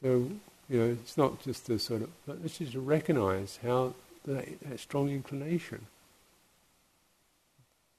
[0.00, 0.30] So
[0.68, 2.10] you know, it's not just to sort of,
[2.44, 3.94] it's just to recognize how
[4.26, 5.86] that, that strong inclination.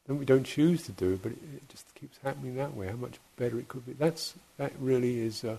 [0.08, 2.88] And we don't choose to do it, but it, it, just keeps happening that way.
[2.88, 3.94] How much better it could be.
[3.94, 5.44] That's that really is.
[5.44, 5.58] A,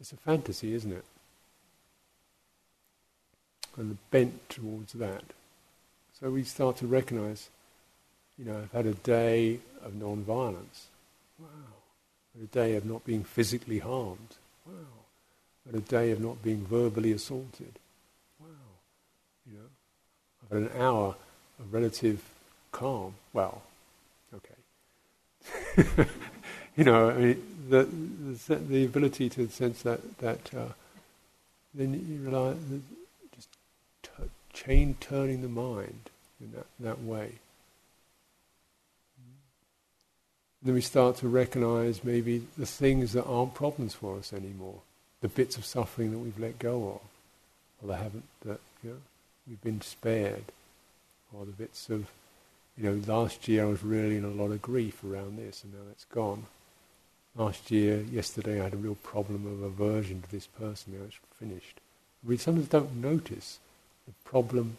[0.00, 1.04] it's a fantasy, isn't it?
[3.76, 5.22] And the bent towards that.
[6.20, 7.48] So we start to recognize,
[8.38, 10.86] you know, I've had a day of non-violence.
[11.38, 11.48] Wow.
[12.42, 14.36] A day of not being physically harmed.
[14.66, 14.72] Wow
[15.66, 17.78] had a day of not being verbally assaulted.
[18.38, 18.46] Wow.
[19.46, 19.64] You know,
[20.42, 21.14] I've had an hour
[21.58, 22.22] of relative
[22.74, 23.14] calm.
[23.32, 23.62] Well,
[24.34, 26.08] okay.
[26.76, 27.88] you know, I mean, the,
[28.46, 30.72] the, the ability to sense that that uh,
[31.72, 32.56] then you realize
[33.34, 33.48] just
[34.02, 36.10] t- chain turning the mind
[36.40, 37.32] in that that way.
[40.62, 44.80] Then we start to recognize maybe the things that aren't problems for us anymore,
[45.20, 47.00] the bits of suffering that we've let go of,
[47.82, 48.96] or that haven't that you know
[49.46, 50.44] we've been spared,
[51.32, 52.06] or the bits of
[52.76, 55.72] you know last year I was really in a lot of grief around this, and
[55.72, 56.46] now that's gone
[57.36, 60.94] last year, yesterday, I had a real problem of aversion to this person.
[60.96, 61.80] Now it's finished.
[62.22, 63.58] We sometimes don't notice
[64.06, 64.76] the problem,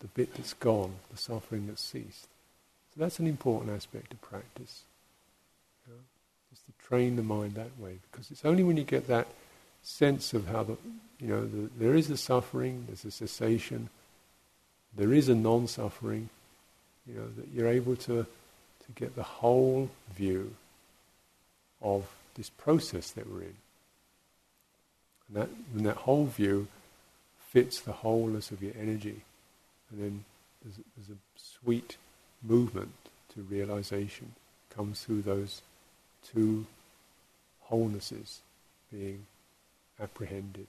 [0.00, 2.28] the bit that's gone, the suffering that's ceased.
[2.94, 4.82] So that's an important aspect of practice.
[5.86, 6.00] You know,
[6.50, 9.28] just to train the mind that way, because it's only when you get that
[9.82, 10.76] sense of how the,
[11.20, 13.88] you know, the, there is a suffering, there's a cessation,
[14.96, 16.28] there is a non-suffering,
[17.06, 18.26] you know, that you're able to
[18.86, 20.54] to get the whole view
[21.80, 22.04] of
[22.34, 23.54] this process that we're in.
[25.28, 26.68] And that, and that whole view
[27.50, 29.20] fits the wholeness of your energy.
[29.90, 30.24] And then
[30.62, 31.96] there's, there's a sweet
[32.42, 32.92] movement
[33.34, 34.32] to realization
[34.74, 35.62] comes through those
[36.32, 36.66] two
[37.70, 38.38] wholenesses
[38.90, 39.26] being
[40.00, 40.66] apprehended.